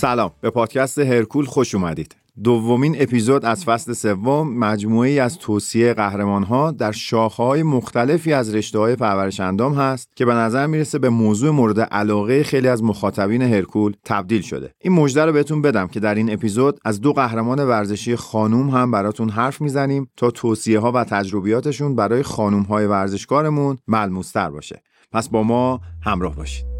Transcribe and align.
سلام. 0.00 0.30
به 0.40 0.50
پادکست 0.50 0.98
هرکول 0.98 1.44
خوش 1.44 1.74
اومدید. 1.74 2.16
دومین 2.44 2.96
اپیزود 2.98 3.44
از 3.44 3.64
فصل 3.64 3.92
سوم 3.92 4.58
مجموعه 4.58 5.10
ای 5.10 5.18
از 5.18 5.38
توصیه 5.38 5.94
قهرمان 5.94 6.42
ها 6.42 6.70
در 6.70 6.92
شاخه 6.92 7.42
های 7.42 7.62
مختلفی 7.62 8.32
از 8.32 8.54
رشته 8.54 8.78
های 8.78 8.96
پرورش 8.96 9.40
اندام 9.40 9.74
هست 9.74 10.08
که 10.16 10.24
به 10.24 10.34
نظر 10.34 10.66
می‌رسه 10.66 10.98
به 10.98 11.08
موضوع 11.08 11.50
مورد 11.50 11.80
علاقه 11.80 12.42
خیلی 12.42 12.68
از 12.68 12.82
مخاطبین 12.82 13.42
هرکول 13.42 13.92
تبدیل 14.04 14.42
شده. 14.42 14.74
این 14.80 14.92
مژده 14.92 15.24
رو 15.24 15.32
بهتون 15.32 15.62
بدم 15.62 15.86
که 15.86 16.00
در 16.00 16.14
این 16.14 16.32
اپیزود 16.32 16.78
از 16.84 17.00
دو 17.00 17.12
قهرمان 17.12 17.64
ورزشی 17.64 18.16
خانوم 18.16 18.70
هم 18.70 18.90
براتون 18.90 19.30
حرف 19.30 19.60
می‌زنیم 19.60 20.10
تا 20.16 20.30
توصیه 20.30 20.78
ها 20.78 20.92
و 20.92 21.04
تجربیاتشون 21.04 21.96
برای 21.96 22.22
خانوم 22.22 22.62
های 22.62 22.86
ورزشکارمون 22.86 23.78
ملموستر 23.88 24.50
باشه. 24.50 24.82
پس 25.12 25.28
با 25.28 25.42
ما 25.42 25.80
همراه 26.04 26.36
باشید. 26.36 26.79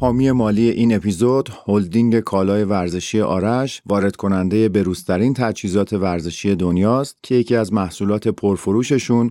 حامی 0.00 0.30
مالی 0.30 0.68
این 0.70 0.94
اپیزود 0.94 1.48
هلدینگ 1.66 2.20
کالای 2.20 2.64
ورزشی 2.64 3.20
آرش 3.20 3.82
وارد 3.86 4.16
کننده 4.16 4.68
بروزترین 4.68 5.34
تجهیزات 5.34 5.92
ورزشی 5.92 6.54
دنیاست 6.54 7.16
که 7.22 7.34
یکی 7.34 7.56
از 7.56 7.72
محصولات 7.72 8.28
پرفروششون 8.28 9.30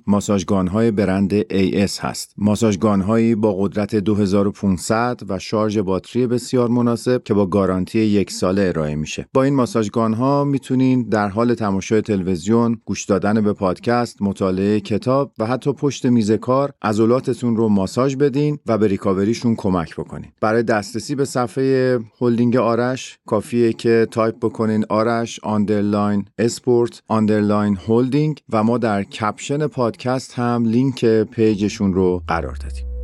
های 0.72 0.92
برند 0.92 1.42
AS 1.42 2.00
هست. 2.00 2.34
ماساژگانهایی 2.38 3.36
با 3.36 3.54
قدرت 3.54 3.96
2500 3.96 5.22
و 5.30 5.40
شارژ 5.40 5.78
باتری 5.78 6.28
بسیار 6.28 6.70
مناسب 6.70 7.24
که 7.24 7.34
با 7.34 7.46
گارانتی 7.46 8.00
یک 8.00 8.32
ساله 8.32 8.62
ارائه 8.62 8.96
میشه. 8.96 9.28
با 9.34 9.44
این 9.44 9.66
ها 10.14 10.44
می‌تونین 10.44 11.10
در 11.10 11.30
حال 11.30 11.54
تماشای 11.54 12.02
تلویزیون 12.02 12.82
گوش 12.86 13.06
دادن 13.06 13.42
به 13.42 13.54
پادکست 13.54 14.22
مطالعه 14.22 14.80
کتاب 14.80 15.32
و 15.40 15.46
حتی 15.46 15.74
پشت 15.74 16.06
میز 16.06 16.32
کار 16.32 16.74
عضلاتتون 16.82 17.56
رو 17.56 17.70
ماساژ 17.70 18.16
بدین 18.16 18.60
و 18.66 18.78
به 18.78 18.88
recovery 18.88 19.33
شون 19.33 19.56
کمک 19.56 19.96
بکنین. 19.96 20.32
دسترسی 20.62 21.16
به 21.16 21.26
صفحه 21.26 22.00
هلدینگ 22.22 22.58
آرش 22.58 23.20
کافیه 23.26 23.74
که 23.74 24.08
تایپ 24.12 24.36
بکنین 24.36 24.86
آرش 24.90 25.40
underline 25.44 26.26
sport 26.38 27.02
underline 27.08 27.78
holding 27.88 28.40
و 28.50 28.64
ما 28.64 28.78
در 28.78 29.04
caption 29.04 29.68
پادکست 29.68 30.34
هم 30.34 30.64
لینک 30.66 31.06
page 31.06 31.50
شون 31.50 31.94
رو 31.94 32.24
قرار 32.28 32.56
دادیم. 32.56 32.97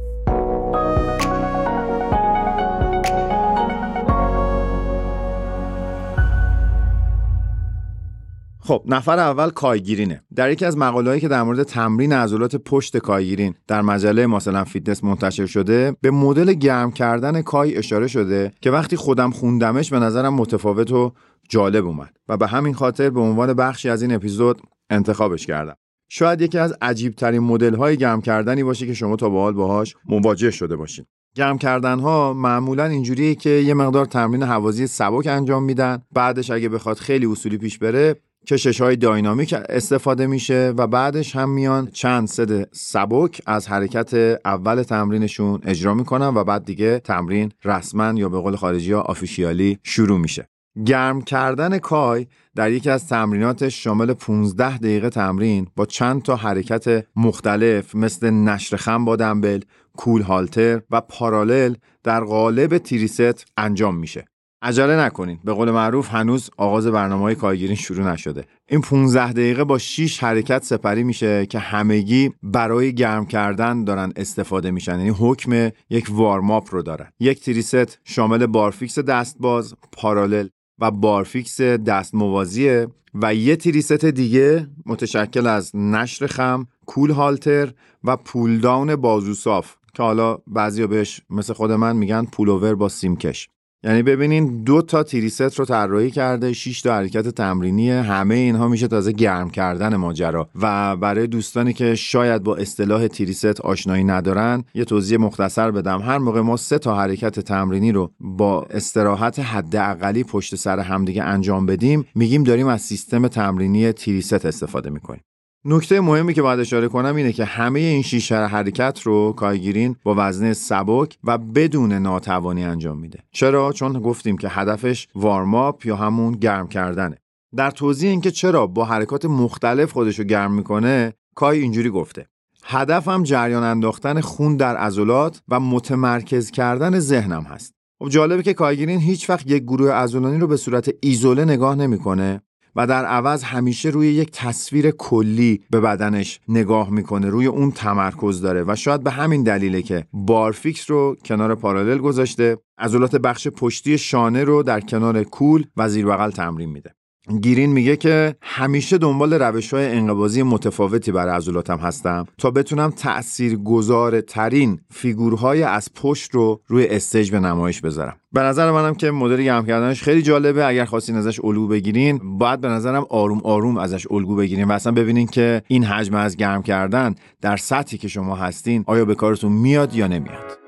خب 8.65 8.83
نفر 8.85 9.19
اول 9.19 9.49
کای 9.49 9.74
گرینه. 9.74 10.23
در 10.35 10.51
یکی 10.51 10.65
از 10.65 10.77
مقاله‌هایی 10.77 11.21
که 11.21 11.27
در 11.27 11.43
مورد 11.43 11.63
تمرین 11.63 12.13
عضلات 12.13 12.55
پشت 12.55 12.97
کای 12.97 13.22
گرین 13.22 13.55
در 13.67 13.81
مجله 13.81 14.27
Muscle 14.27 14.63
and 14.63 14.75
Fitness 14.75 15.03
منتشر 15.03 15.45
شده 15.45 15.95
به 16.01 16.11
مدل 16.11 16.53
گرم 16.53 16.91
کردن 16.91 17.41
کای 17.41 17.77
اشاره 17.77 18.07
شده 18.07 18.53
که 18.61 18.71
وقتی 18.71 18.95
خودم 18.95 19.31
خوندمش 19.31 19.89
به 19.89 19.99
نظرم 19.99 20.33
متفاوت 20.33 20.91
و 20.91 21.13
جالب 21.49 21.85
اومد 21.85 22.17
و 22.27 22.37
به 22.37 22.47
همین 22.47 22.73
خاطر 22.73 23.09
به 23.09 23.19
عنوان 23.19 23.53
بخشی 23.53 23.89
از 23.89 24.01
این 24.01 24.13
اپیزود 24.13 24.61
انتخابش 24.89 25.45
کردم. 25.45 25.75
شاید 26.09 26.41
یکی 26.41 26.57
از 26.57 26.73
عجیب 26.81 27.15
ترین 27.15 27.39
مدل 27.39 27.75
های 27.75 27.97
گرم 27.97 28.21
کردنی 28.21 28.63
باشه 28.63 28.87
که 28.87 28.93
شما 28.93 29.15
تا 29.15 29.29
به 29.29 29.37
حال 29.37 29.53
باهاش 29.53 29.95
مواجه 30.05 30.51
شده 30.51 30.75
باشید 30.75 31.07
گرم 31.35 31.57
کردن 31.57 31.99
ها 31.99 32.33
معمولا 32.33 32.85
اینجوریه 32.85 33.35
که 33.35 33.49
یه 33.49 33.73
مقدار 33.73 34.05
تمرین 34.05 34.43
هوازی 34.43 34.87
سبک 34.87 35.27
انجام 35.27 35.63
میدن 35.63 36.01
بعدش 36.11 36.51
اگه 36.51 36.69
بخواد 36.69 36.97
خیلی 36.97 37.25
اصولی 37.25 37.57
پیش 37.57 37.79
بره 37.79 38.15
کشش 38.47 38.81
های 38.81 38.95
داینامیک 38.95 39.53
استفاده 39.69 40.27
میشه 40.27 40.73
و 40.77 40.87
بعدش 40.87 41.35
هم 41.35 41.49
میان 41.49 41.87
چند 41.87 42.27
سد 42.27 42.73
سبک 42.75 43.41
از 43.45 43.67
حرکت 43.67 44.13
اول 44.45 44.83
تمرینشون 44.83 45.61
اجرا 45.65 45.93
می‌کنن 45.93 46.27
و 46.27 46.43
بعد 46.43 46.65
دیگه 46.65 46.99
تمرین 46.99 47.51
رسما 47.65 48.19
یا 48.19 48.29
به 48.29 48.39
قول 48.39 48.55
خارجی 48.55 48.91
ها 48.91 49.01
آفیشیالی 49.01 49.79
شروع 49.83 50.19
میشه 50.19 50.47
گرم 50.85 51.21
کردن 51.21 51.79
کای 51.79 52.27
در 52.55 52.71
یکی 52.71 52.89
از 52.89 53.07
تمریناتش 53.07 53.83
شامل 53.83 54.13
15 54.13 54.77
دقیقه 54.77 55.09
تمرین 55.09 55.67
با 55.75 55.85
چند 55.85 56.21
تا 56.21 56.35
حرکت 56.35 57.05
مختلف 57.15 57.95
مثل 57.95 58.29
نشر 58.29 58.77
خم 58.77 59.05
با 59.05 59.15
دنبل، 59.15 59.59
کول 59.97 60.21
هالتر 60.21 60.81
و 60.91 61.01
پارالل 61.01 61.75
در 62.03 62.23
قالب 62.23 62.77
تریست 62.77 63.45
انجام 63.57 63.95
میشه. 63.95 64.25
عجله 64.63 64.95
نکنید 64.95 65.39
به 65.43 65.53
قول 65.53 65.71
معروف 65.71 66.09
هنوز 66.09 66.49
آغاز 66.57 66.87
برنامه 66.87 67.23
های 67.23 67.35
کارگیرین 67.35 67.75
شروع 67.75 68.11
نشده. 68.11 68.45
این 68.69 68.81
15 68.81 69.33
دقیقه 69.33 69.63
با 69.63 69.77
6 69.77 70.23
حرکت 70.23 70.63
سپری 70.63 71.03
میشه 71.03 71.45
که 71.45 71.59
همگی 71.59 72.31
برای 72.43 72.93
گرم 72.93 73.25
کردن 73.25 73.83
دارن 73.83 74.13
استفاده 74.15 74.71
میشن. 74.71 74.99
یعنی 74.99 75.09
حکم 75.19 75.69
یک 75.89 76.07
وارماپ 76.09 76.73
رو 76.75 76.81
دارن. 76.81 77.09
یک 77.19 77.41
تریست 77.41 77.99
شامل 78.03 78.45
بارفیکس 78.45 78.99
دست 78.99 79.37
باز 79.39 79.73
پارالل 79.91 80.47
و 80.79 80.91
بارفیکس 80.91 81.61
دست 81.61 82.15
موازیه 82.15 82.87
و 83.13 83.35
یه 83.35 83.55
تریست 83.55 84.05
دیگه 84.05 84.67
متشکل 84.85 85.47
از 85.47 85.75
نشر 85.75 86.27
خم 86.27 86.67
کول 86.85 87.11
هالتر 87.11 87.73
و 88.03 88.17
پول 88.17 88.59
داون 88.59 88.95
بازو 88.95 89.33
صاف 89.33 89.75
که 89.93 90.03
حالا 90.03 90.37
بعضیا 90.47 90.87
بهش 90.87 91.21
مثل 91.29 91.53
خود 91.53 91.71
من 91.71 91.95
میگن 91.95 92.25
پولوور 92.25 92.75
با 92.75 92.89
سیمکش 92.89 93.49
یعنی 93.83 94.03
ببینین 94.03 94.63
دو 94.63 94.81
تا 94.81 95.03
تریست 95.03 95.59
رو 95.59 95.65
طراحی 95.65 96.11
کرده 96.11 96.53
6 96.53 96.81
تا 96.81 96.93
حرکت 96.93 97.27
تمرینی 97.29 97.91
همه 97.91 98.35
اینها 98.35 98.67
میشه 98.67 98.87
تازه 98.87 99.11
گرم 99.11 99.49
کردن 99.49 99.95
ماجرا. 99.95 100.49
و 100.61 100.95
برای 100.95 101.27
دوستانی 101.27 101.73
که 101.73 101.95
شاید 101.95 102.43
با 102.43 102.55
اصطلاح 102.55 103.07
تریست 103.07 103.61
آشنایی 103.61 104.03
ندارن 104.03 104.63
یه 104.73 104.85
توضیح 104.85 105.17
مختصر 105.17 105.71
بدم. 105.71 106.01
هر 106.01 106.17
موقع 106.17 106.41
ما 106.41 106.57
سه 106.57 106.77
تا 106.77 106.95
حرکت 106.95 107.39
تمرینی 107.39 107.91
رو 107.91 108.11
با 108.19 108.67
استراحت 108.69 109.39
حداقلی 109.39 110.23
پشت 110.23 110.55
سر 110.55 110.79
همدیگه 110.79 111.23
انجام 111.23 111.65
بدیم 111.65 112.05
میگیم 112.15 112.43
داریم 112.43 112.67
از 112.67 112.81
سیستم 112.81 113.27
تمرینی 113.27 113.91
تریست 113.91 114.45
استفاده 114.45 114.89
می‌کنیم. 114.89 115.21
نکته 115.65 116.01
مهمی 116.01 116.33
که 116.33 116.41
باید 116.41 116.59
اشاره 116.59 116.87
کنم 116.87 117.15
اینه 117.15 117.31
که 117.31 117.45
همه 117.45 117.79
این 117.79 118.01
شیش 118.01 118.31
حرکت 118.31 119.01
رو 119.01 119.33
کایگیرین 119.37 119.95
با 120.03 120.15
وزنه 120.17 120.53
سبک 120.53 121.17
و 121.23 121.37
بدون 121.37 121.93
ناتوانی 121.93 122.63
انجام 122.63 122.99
میده. 122.99 123.19
چرا؟ 123.31 123.71
چون 123.71 124.01
گفتیم 124.01 124.37
که 124.37 124.47
هدفش 124.49 125.07
وارماپ 125.15 125.85
یا 125.85 125.95
همون 125.95 126.31
گرم 126.31 126.67
کردنه. 126.67 127.17
در 127.55 127.71
توضیح 127.71 128.09
اینکه 128.09 128.31
چرا 128.31 128.67
با 128.67 128.85
حرکات 128.85 129.25
مختلف 129.25 129.91
خودش 129.91 130.19
رو 130.19 130.25
گرم 130.25 130.53
می‌کنه 130.53 131.13
کای 131.35 131.59
اینجوری 131.59 131.89
گفته. 131.89 132.27
هدفم 132.63 133.23
جریان 133.23 133.63
انداختن 133.63 134.21
خون 134.21 134.57
در 134.57 134.77
عضلات 134.77 135.41
و 135.49 135.59
متمرکز 135.59 136.51
کردن 136.51 136.99
ذهنم 136.99 137.43
هست. 137.43 137.73
خب 137.99 138.09
جالبه 138.09 138.43
که 138.43 138.53
کایگیرین 138.53 138.99
هیچ 138.99 139.29
وقت 139.29 139.51
یک 139.51 139.63
گروه 139.63 139.91
عضلانی 139.91 140.39
رو 140.39 140.47
به 140.47 140.57
صورت 140.57 140.89
ایزوله 141.01 141.45
نگاه 141.45 141.75
نمی‌کنه. 141.75 142.41
و 142.75 142.87
در 142.87 143.05
عوض 143.05 143.43
همیشه 143.43 143.89
روی 143.89 144.07
یک 144.07 144.31
تصویر 144.31 144.91
کلی 144.91 145.61
به 145.69 145.79
بدنش 145.79 146.39
نگاه 146.47 146.89
می‌کنه 146.89 147.29
روی 147.29 147.45
اون 147.45 147.71
تمرکز 147.71 148.41
داره 148.41 148.63
و 148.67 148.75
شاید 148.75 149.03
به 149.03 149.11
همین 149.11 149.43
دلیله 149.43 149.81
که 149.81 150.05
بارفیکس 150.13 150.91
رو 150.91 151.15
کنار 151.25 151.55
پارالل 151.55 151.97
گذاشته 151.97 152.57
عضلات 152.77 153.15
بخش 153.15 153.47
پشتی 153.47 153.97
شانه 153.97 154.43
رو 154.43 154.63
در 154.63 154.79
کنار 154.79 155.23
کول 155.23 155.65
و 155.77 155.89
زیر 155.89 156.05
بغل 156.05 156.31
تمرین 156.31 156.69
میده. 156.69 156.95
گرین 157.41 157.71
میگه 157.71 157.95
که 157.95 158.35
همیشه 158.41 158.97
دنبال 158.97 159.33
روش 159.33 159.73
های 159.73 159.85
انقباضی 159.85 160.43
متفاوتی 160.43 161.11
برای 161.11 161.35
عضلاتم 161.35 161.77
هستم 161.77 162.25
تا 162.37 162.51
بتونم 162.51 162.91
تأثیر 162.91 163.55
گذار 163.55 164.21
ترین 164.21 164.79
فیگورهای 164.91 165.63
از 165.63 165.89
پشت 165.95 166.31
رو 166.31 166.61
روی 166.67 166.87
stage 166.87 167.31
به 167.31 167.39
نمایش 167.39 167.81
بذارم. 167.81 168.15
به 168.31 168.41
نظر 168.41 168.71
منم 168.71 168.95
که 168.95 169.11
مدل 169.11 169.43
گرم 169.43 169.65
کردنش 169.65 170.03
خیلی 170.03 170.21
جالبه. 170.21 170.65
اگر 170.65 170.85
خواستین 170.85 171.15
ازش 171.15 171.39
الگو 171.43 171.67
بگیرین 171.67 172.37
باید 172.37 172.61
به 172.61 172.67
نظرم 172.67 173.05
آروم 173.09 173.41
آروم 173.43 173.77
ازش 173.77 174.07
الگو 174.11 174.35
بگیرین 174.35 174.65
و 174.65 174.71
اصلا 174.71 174.91
ببینین 174.91 175.27
که 175.27 175.61
این 175.67 175.83
حجم 175.83 176.15
از 176.15 176.37
گرم 176.37 176.61
کردن 176.63 177.15
در 177.41 177.57
سطحی 177.57 177.97
که 177.97 178.07
شما 178.07 178.35
هستین 178.35 178.83
آیا 178.87 179.05
به 179.05 179.15
کارتون 179.15 179.51
میاد 179.51 179.95
یا 179.95 180.07
نمیاد. 180.07 180.62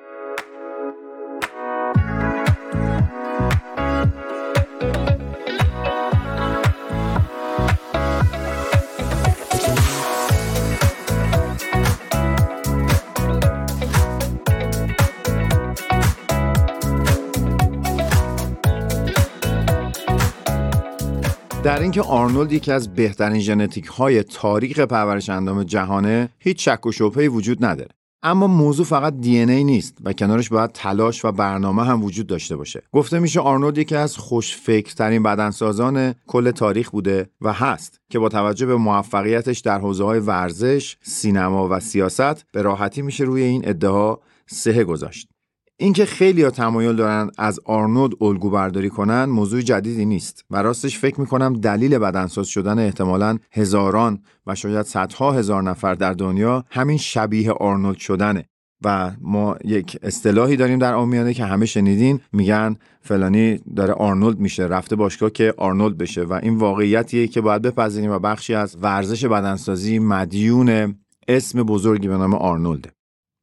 در 21.66 21.82
اینکه 21.82 22.02
آرنولد 22.02 22.54
یکی 22.54 22.72
از 22.72 22.94
بهترین 22.94 23.40
ژنتیک 23.40 23.86
های 23.86 24.24
تاریخ 24.24 24.80
پرورش 24.80 25.30
اندام 25.30 25.64
جهانه 25.64 26.30
هیچ 26.40 26.70
شک 26.70 26.86
و 26.86 26.92
شبهه‌ای 26.92 27.28
وجود 27.28 27.66
نداره 27.66 27.90
اما 28.24 28.48
موضوع 28.48 28.86
فقط 28.86 29.14
دی 29.20 29.40
ای 29.40 29.64
نیست 29.64 29.98
و 30.04 30.14
کنارش 30.14 30.50
باید 30.50 30.72
تلاش 30.72 31.26
و 31.26 31.32
برنامه 31.32 31.84
هم 31.84 32.04
وجود 32.04 32.28
داشته 32.28 32.56
باشه 32.56 32.82
گفته 32.92 33.20
میشه 33.20 33.40
آرنولد 33.40 33.78
یکی 33.78 33.96
از 33.96 34.18
خوشفکرترین 34.18 35.24
بدنسازان 35.24 36.14
کل 36.28 36.52
تاریخ 36.52 36.90
بوده 36.90 37.30
و 37.42 37.54
هست 37.54 38.00
که 38.10 38.20
با 38.20 38.30
توجه 38.30 38.66
به 38.66 38.76
موفقیتش 38.76 39.60
در 39.60 39.80
حوزه 39.80 40.04
های 40.04 40.20
ورزش، 40.20 40.98
سینما 41.02 41.68
و 41.72 41.80
سیاست 41.80 42.52
به 42.52 42.62
راحتی 42.62 43.02
میشه 43.02 43.24
روی 43.24 43.42
این 43.44 43.62
ادعا 43.66 44.18
سهه 44.48 44.84
گذاشت. 44.84 45.35
اینکه 45.78 46.06
خیلی 46.06 46.44
ها 46.44 46.50
تمایل 46.50 46.96
دارن 46.96 47.32
از 47.38 47.60
آرنولد 47.66 48.12
الگو 48.22 48.50
برداری 48.50 48.90
کنن 48.90 49.26
موضوع 49.26 49.62
جدیدی 49.62 50.06
نیست. 50.06 50.46
و 50.52 50.62
راستش 50.62 51.00
فکر 51.00 51.20
می‌کنم 51.20 51.54
دلیل 51.54 51.98
بدنساز 51.98 52.48
شدن 52.48 52.80
احتمالا 52.80 53.38
هزاران 53.52 54.20
و 54.48 54.56
شاید 54.56 54.86
صدها 54.86 55.32
هزار 55.32 55.64
نفر 55.64 55.96
در 55.96 56.14
دنیا 56.14 56.66
همین 56.72 56.98
شبیه 56.98 57.52
آرنولد 57.52 57.98
شدنه. 57.98 58.46
و 58.84 59.12
ما 59.22 59.58
یک 59.66 59.98
اصطلاحی 60.04 60.56
داریم 60.56 60.80
در 60.80 60.94
عامیانه 60.94 61.34
که 61.34 61.46
همه 61.46 61.66
شنیدین. 61.66 62.20
میگن 62.34 62.76
فلانی 63.02 63.60
داره 63.76 63.94
آرنولد 63.94 64.40
میشه 64.40 64.64
رفته 64.64 64.96
باشگاه 64.96 65.30
که 65.30 65.54
آرنولد 65.58 65.98
بشه. 65.98 66.24
و 66.24 66.40
این 66.44 66.56
واقعیتیه 66.56 67.28
که 67.28 67.42
باید 67.42 67.62
بپذیریم 67.62 68.12
و 68.12 68.20
بخشی 68.20 68.54
از 68.54 68.78
ورزش 68.82 69.26
بدنسازی 69.26 70.00
مدیون 70.00 70.96
اسم 71.28 71.64
بزرگی 71.64 72.08
به 72.08 72.18
نام 72.18 72.34
آرنولده. 72.34 72.92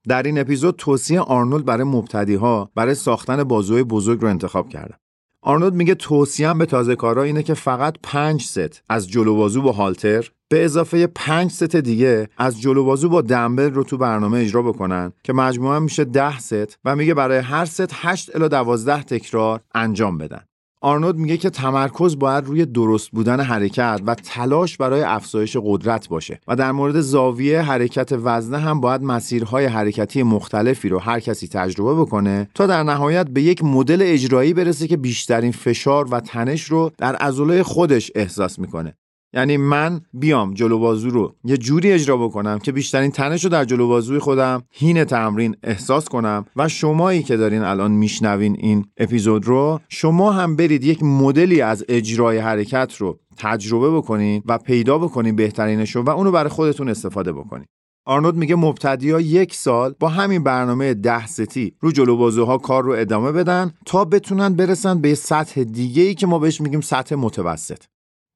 در 0.09 0.23
این 0.23 0.39
اپیزود 0.39 0.77
توصیه 0.77 1.21
آرنولد 1.21 1.65
برای 1.65 1.85
مبتدی 1.85 2.35
ها 2.35 2.71
برای 2.75 2.95
ساختن 2.95 3.45
بازوی 3.45 3.83
بزرگ 3.83 4.21
رو 4.21 4.29
انتخاب 4.29 4.69
کردم. 4.69 4.97
آرنولد 5.43 5.75
میگه 5.75 5.95
توصیهم 5.95 6.59
به 6.59 6.67
تازه 6.67 6.97
کارا 6.97 7.23
اینه 7.23 7.43
که 7.43 7.55
فقط 7.55 7.95
پنج 8.03 8.43
ست 8.43 8.83
از 8.89 9.09
جلو 9.09 9.37
بازو 9.37 9.63
با 9.63 9.73
هالتر 9.73 10.31
به 10.49 10.65
اضافه 10.65 11.07
پنج 11.07 11.51
ست 11.51 11.77
دیگه 11.77 12.29
از 12.39 12.61
جلو 12.61 12.85
بازو 12.85 13.09
با 13.09 13.21
دمبل 13.21 13.71
رو 13.71 13.85
تو 13.85 13.99
برنامه 13.99 14.39
اجرا 14.39 14.63
بکنن 14.63 15.13
که 15.25 15.33
مجموعا 15.33 15.81
میشه 15.81 16.05
ده 16.05 16.39
ست 16.39 16.79
و 16.85 16.97
میگه 16.97 17.15
برای 17.15 17.39
هر 17.39 17.65
ست 17.65 17.91
8 17.93 18.37
الی 18.37 18.49
12 18.49 19.03
تکرار 19.03 19.61
انجام 19.75 20.19
بدن. 20.19 20.41
آرنولد 20.83 21.17
میگه 21.17 21.37
که 21.37 21.51
تمرکز 21.51 22.19
باید 22.19 22.45
روی 22.45 22.67
درست 22.67 23.11
بودن 23.11 23.41
حرکت 23.41 24.01
و 24.07 24.15
تلاش 24.15 24.77
برای 24.77 25.03
افزایش 25.03 25.57
قدرت 25.65 26.09
باشه 26.09 26.41
و 26.49 26.57
در 26.57 26.73
مورد 26.73 27.01
زاویه 27.01 27.61
حرکت 27.61 28.13
وزنه 28.13 28.59
هم 28.59 28.81
باید 28.81 29.03
مسیرهای 29.03 29.67
حرکتی 29.67 30.23
مختلفی 30.23 30.89
رو 30.89 30.99
هر 30.99 31.21
کسی 31.21 31.49
تجربه 31.49 32.01
بکنه 32.01 32.49
تا 32.55 32.67
در 32.67 32.83
نهایت 32.83 33.27
به 33.29 33.43
یک 33.43 33.65
مدل 33.65 33.99
اجرایی 34.03 34.55
برسه 34.55 34.89
که 34.89 34.97
بیشترین 34.97 35.53
فشار 35.53 36.09
و 36.11 36.21
تنش 36.21 36.65
رو 36.65 36.91
در 36.99 37.17
عضله 37.17 37.63
خودش 37.63 38.11
احساس 38.15 38.59
می‌کنه. 38.59 38.95
یعنی 39.35 39.57
من 39.57 40.01
بیام 40.15 40.55
جلو 40.55 40.79
بازو 40.79 41.11
رو. 41.11 41.35
یه 41.45 41.57
جوری 41.57 41.93
اجرا 41.93 42.17
بکنم 42.17 42.59
که 42.59 42.73
بیشترین 42.73 43.11
تنش 43.11 43.45
رو 43.45 43.51
در 43.51 43.65
جلو 43.65 43.89
بازوی 43.89 44.19
خودم 44.19 44.63
هین 44.71 45.05
تمرین 45.05 45.57
احساس 45.63 46.09
کنم 46.09 46.45
و 46.57 46.69
شمایی 46.69 47.23
که 47.23 47.37
دارین 47.37 47.63
الان 47.63 47.93
میشنوین 47.93 48.57
این 48.59 48.85
اپیزود 48.97 49.47
رو 49.47 49.81
شما 49.89 50.33
هم 50.33 50.57
برید 50.57 50.85
یک 50.85 51.03
مدلی 51.03 51.61
از 51.61 51.85
اجرای 51.89 52.39
حرکت 52.39 52.97
رو 52.99 53.19
تجربه 53.37 53.91
بکنین 53.91 54.43
و 54.47 54.59
پیدا 54.59 54.99
بکنین 54.99 55.37
بهترینش 55.37 55.97
رو 55.97 56.03
و 56.03 56.11
اونو 56.11 56.31
برای 56.31 56.51
خودتون 56.51 56.89
استفاده 56.89 57.33
بکنین. 57.33 57.67
آرنولد 58.07 58.37
میگه 58.37 58.55
مبتدی 58.55 59.07
یک 59.09 59.55
سال 59.55 59.95
با 60.01 60.09
همین 60.09 60.43
برنامه 60.43 60.95
ده 60.95 61.27
ستی 61.27 61.75
رو 61.81 61.93
جلو 61.93 62.17
بازوها 62.17 62.59
کار 62.59 62.85
رو 62.85 62.93
ادامه 62.93 63.33
بدن 63.33 63.73
تا 63.87 64.05
بتونن 64.05 64.55
برسن 64.55 65.01
به 65.01 65.15
سطح 65.15 65.63
دیگه 65.63 66.03
ای 66.03 66.15
که 66.15 66.27
ما 66.27 66.39
بهش 66.39 66.61
میگیم 66.61 66.81
سطح 66.81 67.15
متوسط. 67.15 67.83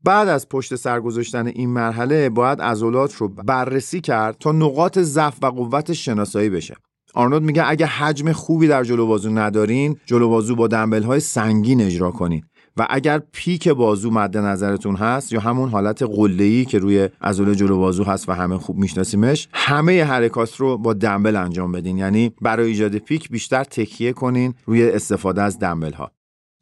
بعد 0.06 0.28
از 0.28 0.48
پشت 0.48 0.74
سر 0.74 1.00
گذاشتن 1.00 1.46
این 1.46 1.70
مرحله 1.70 2.28
باید 2.28 2.62
عضلات 2.62 3.14
رو 3.14 3.28
بررسی 3.28 4.00
کرد 4.00 4.36
تا 4.40 4.52
نقاط 4.52 4.98
ضعف 4.98 5.38
و 5.42 5.46
قوتش 5.46 6.04
شناسایی 6.04 6.50
بشه. 6.50 6.74
آرنولد 7.14 7.42
میگه 7.42 7.68
اگه 7.68 7.86
حجم 7.86 8.32
خوبی 8.32 8.68
در 8.68 8.84
جلو 8.84 9.06
بازو 9.06 9.30
ندارین 9.30 9.96
جلو 10.06 10.28
بازو 10.28 10.56
با 10.56 10.68
دنبل 10.68 11.02
های 11.02 11.20
سنگین 11.20 11.80
اجرا 11.80 12.10
کنین. 12.10 12.42
و 12.76 12.86
اگر 12.90 13.22
پیک 13.32 13.68
بازو 13.68 14.10
مد 14.10 14.36
نظرتون 14.36 14.96
هست 14.96 15.32
یا 15.32 15.40
همون 15.40 15.68
حالت 15.68 16.02
قله‌ای 16.02 16.64
که 16.64 16.78
روی 16.78 17.08
عضله 17.20 17.54
جلو 17.54 17.78
بازو 17.78 18.04
هست 18.04 18.28
و 18.28 18.32
همه 18.32 18.58
خوب 18.58 18.76
میشناسیمش 18.76 19.48
همه 19.52 20.04
حرکات 20.04 20.56
رو 20.56 20.78
با 20.78 20.92
دنبل 20.92 21.36
انجام 21.36 21.72
بدین. 21.72 21.98
یعنی 21.98 22.32
برای 22.42 22.66
ایجاد 22.66 22.96
پیک 22.96 23.28
بیشتر 23.30 23.64
تکیه 23.64 24.12
کنین 24.12 24.54
روی 24.66 24.90
استفاده 24.90 25.42
از 25.42 25.58
دنبل 25.58 25.92
ها 25.92 26.10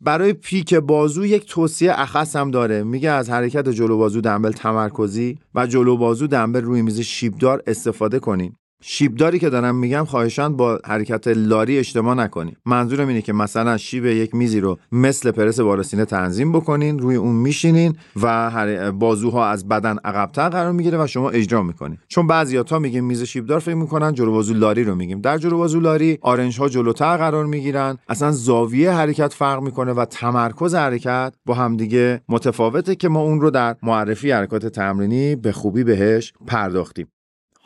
برای 0.04 0.32
پیک 0.32 0.74
بازو 0.74 1.26
یک 1.26 1.46
توصیه 1.46 1.92
اخص 2.00 2.36
هم 2.36 2.50
داره. 2.50 2.82
میگه 2.82 3.10
از 3.10 3.30
حرکت 3.30 3.68
جلو 3.68 3.96
بازو 3.96 4.20
دنبل 4.20 4.52
تمرکزی 4.52 5.38
و 5.54 5.66
جلو 5.66 5.96
بازو 5.96 6.26
دنبل 6.26 6.60
روی 6.60 6.82
میز 6.82 7.00
شیبدار 7.00 7.62
استفاده 7.66 8.18
کنین. 8.18 8.56
شیبداری 8.86 9.38
که 9.38 9.50
دارم 9.50 9.74
میگم 9.74 10.04
خواهشان 10.04 10.56
با 10.56 10.80
حرکت 10.84 11.28
لاری 11.28 11.78
اشتباه 11.78 12.14
نکنین 12.14 12.56
منظورم 12.66 13.08
اینه 13.08 13.22
که 13.22 13.32
مثلا 13.32 13.76
شیب 13.76 14.04
یک 14.04 14.34
میزی 14.34 14.60
رو 14.60 14.78
مثل 14.92 15.30
پرس 15.30 15.60
بالاسینه 15.60 16.04
تنظیم 16.04 16.52
بکنین 16.52 16.98
روی 16.98 17.16
اون 17.16 17.34
میشینین 17.34 17.96
و 18.22 18.92
بازوها 18.92 19.48
از 19.48 19.68
بدن 19.68 19.96
عقبتر 20.04 20.48
قرار 20.48 20.72
می‌گیره 20.72 21.04
و 21.04 21.06
شما 21.06 21.30
اجرا 21.30 21.62
می‌کنین. 21.62 21.98
چون 22.08 22.26
بعضیا 22.26 22.62
تا 22.62 22.78
میگیم 22.78 23.04
میز 23.04 23.22
شیبدار 23.22 23.58
فکر 23.58 23.74
می‌کنن 23.74 24.14
جلو 24.14 24.32
بازو 24.32 24.54
لاری 24.54 24.84
رو 24.84 24.94
میگیم. 24.94 25.20
در 25.20 25.38
جلو 25.38 25.58
بازو 25.58 25.80
لاری 25.80 26.18
آرنج 26.20 26.58
ها 26.58 26.68
جلوتر 26.68 27.16
قرار 27.16 27.46
می‌گیرن. 27.46 27.98
اصلا 28.08 28.30
زاویه 28.30 28.90
حرکت 28.90 29.32
فرق 29.32 29.62
می‌کنه 29.62 29.92
و 29.92 30.04
تمرکز 30.04 30.74
حرکت 30.74 31.34
با 31.46 31.54
همدیگه 31.54 32.20
متفاوته 32.28 32.94
که 32.94 33.08
ما 33.08 33.20
اون 33.20 33.40
رو 33.40 33.50
در 33.50 33.76
معرفی 33.82 34.30
حرکات 34.30 34.66
تمرینی 34.66 35.36
به 35.36 35.52
خوبی 35.52 35.84
بهش 35.84 36.32
پرداختیم. 36.46 37.06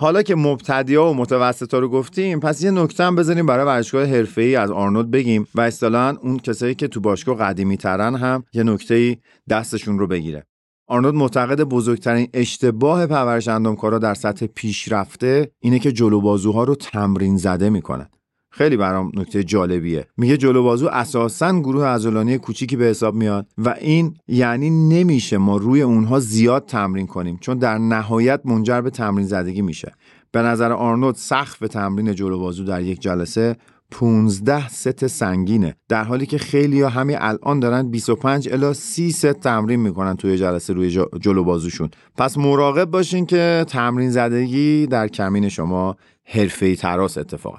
حالا 0.00 0.22
که 0.22 0.34
مبتدیا 0.34 1.04
و 1.04 1.14
متوسطا 1.14 1.78
رو 1.78 1.88
گفتیم 1.88 2.40
پس 2.40 2.62
یه 2.62 2.70
نکته 2.70 3.04
هم 3.04 3.16
بزنیم 3.16 3.46
برای 3.46 3.66
ورزشگاه 3.66 4.04
حرفه‌ای 4.04 4.56
از 4.56 4.70
آرنولد 4.70 5.10
بگیم 5.10 5.46
و 5.54 5.60
اصطلاحا 5.60 6.16
اون 6.22 6.38
کسایی 6.38 6.74
که 6.74 6.88
تو 6.88 7.00
باشگاه 7.00 7.36
قدیمی 7.36 7.76
ترن 7.76 8.14
هم 8.14 8.44
یه 8.52 8.62
نکته 8.62 9.16
دستشون 9.50 9.98
رو 9.98 10.06
بگیره. 10.06 10.46
آرنولد 10.86 11.14
معتقد 11.14 11.62
بزرگترین 11.62 12.28
اشتباه 12.34 13.06
پرورش 13.06 13.48
اندامکارا 13.48 13.98
در 13.98 14.14
سطح 14.14 14.46
پیشرفته 14.46 15.50
اینه 15.60 15.78
که 15.78 15.92
جلو 15.92 16.20
بازوها 16.20 16.64
رو 16.64 16.74
تمرین 16.74 17.36
زده 17.36 17.70
می‌کنن. 17.70 18.08
خیلی 18.50 18.76
برام 18.76 19.12
نکته 19.14 19.44
جالبیه. 19.44 20.06
میگه 20.16 20.36
جلو 20.36 20.62
بازو 20.62 20.88
اساسا 20.88 21.60
گروه 21.60 21.84
عضلانی 21.84 22.38
کوچیکی 22.38 22.76
به 22.76 22.84
حساب 22.84 23.14
میاد 23.14 23.46
و 23.58 23.74
این 23.80 24.14
یعنی 24.28 24.70
نمیشه 24.70 25.38
ما 25.38 25.56
روی 25.56 25.82
اونها 25.82 26.20
زیاد 26.20 26.64
تمرین 26.66 27.06
کنیم 27.06 27.38
چون 27.40 27.58
در 27.58 27.78
نهایت 27.78 28.40
منجر 28.44 28.80
به 28.80 28.90
تمرین 28.90 29.26
زدگی 29.26 29.62
میشه. 29.62 29.92
به 30.32 30.42
نظر 30.42 30.72
آرنولد 30.72 31.14
سقف 31.14 31.58
تمرین 31.58 32.14
جلو 32.14 32.38
بازو 32.38 32.64
در 32.64 32.82
یک 32.82 33.00
جلسه 33.00 33.56
15 33.90 34.68
ست 34.68 35.06
سنگینه 35.06 35.74
در 35.88 36.04
حالی 36.04 36.26
که 36.26 36.38
خیلی 36.38 36.82
ها 36.82 36.88
همین 36.88 37.16
الان 37.20 37.60
دارن 37.60 37.90
25 37.90 38.48
الی 38.48 38.72
30 38.72 39.12
ست 39.12 39.32
تمرین 39.32 39.80
می‌کنن 39.80 40.16
توی 40.16 40.38
جلسه 40.38 40.72
روی 40.72 40.90
جلو 41.20 41.44
بازوشون. 41.44 41.90
پس 42.16 42.38
مراقب 42.38 42.84
باشین 42.84 43.26
که 43.26 43.64
تمرین 43.68 44.10
زدگی 44.10 44.86
در 44.86 45.08
کمین 45.08 45.48
شما 45.48 45.96
حرفه‌ای 46.24 46.76
تراست 46.76 47.18
اتفاقا. 47.18 47.58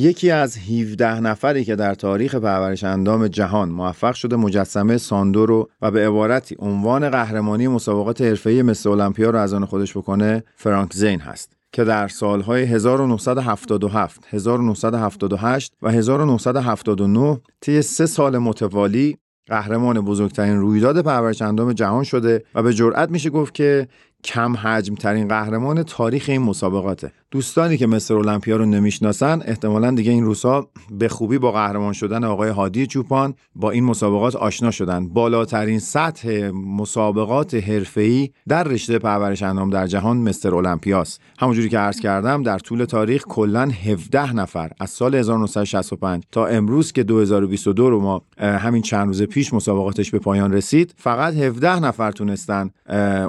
یکی 0.00 0.30
از 0.30 0.58
17 0.58 1.20
نفری 1.20 1.64
که 1.64 1.76
در 1.76 1.94
تاریخ 1.94 2.34
پرورش 2.34 2.84
اندام 2.84 3.28
جهان 3.28 3.68
موفق 3.68 4.14
شده 4.14 4.36
مجسمه 4.36 4.98
ساندو 4.98 5.46
رو 5.46 5.70
و 5.82 5.90
به 5.90 6.06
عبارتی 6.06 6.56
عنوان 6.58 7.10
قهرمانی 7.10 7.68
مسابقات 7.68 8.20
حرفه‌ای 8.20 8.62
مثل 8.62 8.88
المپیا 8.88 9.30
رو 9.30 9.38
از 9.38 9.54
آن 9.54 9.64
خودش 9.64 9.96
بکنه 9.96 10.44
فرانک 10.56 10.92
زین 10.92 11.20
هست 11.20 11.56
که 11.72 11.84
در 11.84 12.08
سالهای 12.08 12.62
1977, 12.62 14.26
1978 14.30 15.72
و 15.82 15.90
1979 15.90 17.40
طی 17.60 17.82
سه 17.82 18.06
سال 18.06 18.38
متوالی 18.38 19.18
قهرمان 19.46 20.00
بزرگترین 20.00 20.56
رویداد 20.56 21.02
پرورش 21.02 21.42
اندام 21.42 21.72
جهان 21.72 22.04
شده 22.04 22.44
و 22.54 22.62
به 22.62 22.74
جرأت 22.74 23.10
میشه 23.10 23.30
گفت 23.30 23.54
که 23.54 23.88
کم 24.24 24.56
حجم 24.56 24.94
ترین 24.94 25.28
قهرمان 25.28 25.82
تاریخ 25.82 26.24
این 26.28 26.42
مسابقاته. 26.42 27.12
دوستانی 27.32 27.76
که 27.76 27.86
مستر 27.86 28.14
المپیا 28.14 28.56
رو 28.56 28.66
نمی‌شناسن 28.66 29.42
احتمالا 29.44 29.90
دیگه 29.90 30.12
این 30.12 30.24
روزها 30.24 30.68
به 30.90 31.08
خوبی 31.08 31.38
با 31.38 31.52
قهرمان 31.52 31.92
شدن 31.92 32.24
آقای 32.24 32.50
هادی 32.50 32.86
چوپان 32.86 33.34
با 33.56 33.70
این 33.70 33.84
مسابقات 33.84 34.36
آشنا 34.36 34.70
شدن. 34.70 35.08
بالاترین 35.08 35.78
سطح 35.78 36.50
مسابقات 36.50 37.54
حرفه‌ای 37.54 38.30
در 38.48 38.64
رشته 38.64 38.98
پرورش 38.98 39.42
اندام 39.42 39.70
در 39.70 39.86
جهان 39.86 40.16
مستر 40.16 40.54
المپیاست 40.54 41.20
همونجوری 41.38 41.68
که 41.68 41.78
عرض 41.78 42.00
کردم 42.00 42.42
در 42.42 42.58
طول 42.58 42.84
تاریخ 42.84 43.24
کلا 43.24 43.70
17 43.84 44.32
نفر 44.32 44.70
از 44.80 44.90
سال 44.90 45.14
1965 45.14 46.22
تا 46.32 46.46
امروز 46.46 46.92
که 46.92 47.02
2022 47.02 47.90
رو 47.90 48.00
ما 48.00 48.22
همین 48.38 48.82
چند 48.82 49.06
روز 49.06 49.22
پیش 49.22 49.54
مسابقاتش 49.54 50.10
به 50.10 50.18
پایان 50.18 50.52
رسید 50.52 50.94
فقط 50.96 51.34
17 51.34 51.80
نفر 51.80 52.12
تونستن 52.12 52.70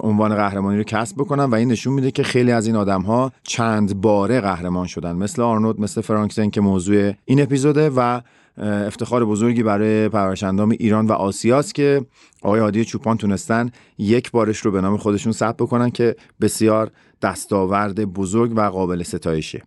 عنوان 0.03 0.35
قهرمانی 0.35 0.77
رو 0.77 0.83
کسب 0.83 1.15
بکنن 1.17 1.43
و 1.43 1.55
این 1.55 1.71
نشون 1.71 1.93
میده 1.93 2.11
که 2.11 2.23
خیلی 2.23 2.51
از 2.51 2.67
این 2.67 2.75
آدم 2.75 3.01
ها 3.01 3.31
چند 3.43 3.90
باره 3.93 4.41
قهرمان 4.41 4.87
شدن. 4.87 5.15
مثل 5.15 5.41
آرنولد 5.41 5.79
مثل 5.79 6.01
فرانکسن 6.01 6.49
که 6.49 6.61
موضوع 6.61 7.11
این 7.25 7.41
اپیزوده 7.41 7.89
و 7.89 8.21
افتخار 8.57 9.25
بزرگی 9.25 9.63
برای 9.63 10.09
پرورشندام 10.09 10.69
ایران 10.69 11.07
و 11.07 11.11
آسیاست 11.11 11.75
که 11.75 12.05
آقای 12.41 12.59
عادی 12.59 12.85
چوپان 12.85 13.17
تونستن 13.17 13.69
یک 13.97 14.31
بارش 14.31 14.57
رو 14.57 14.71
به 14.71 14.81
نام 14.81 14.97
خودشون 14.97 15.31
ثبت 15.31 15.57
بکنن 15.57 15.89
که 15.89 16.15
بسیار 16.41 16.91
دستاورد 17.21 18.05
بزرگ 18.05 18.53
و 18.55 18.61
قابل 18.61 19.03
ستایشه. 19.03 19.63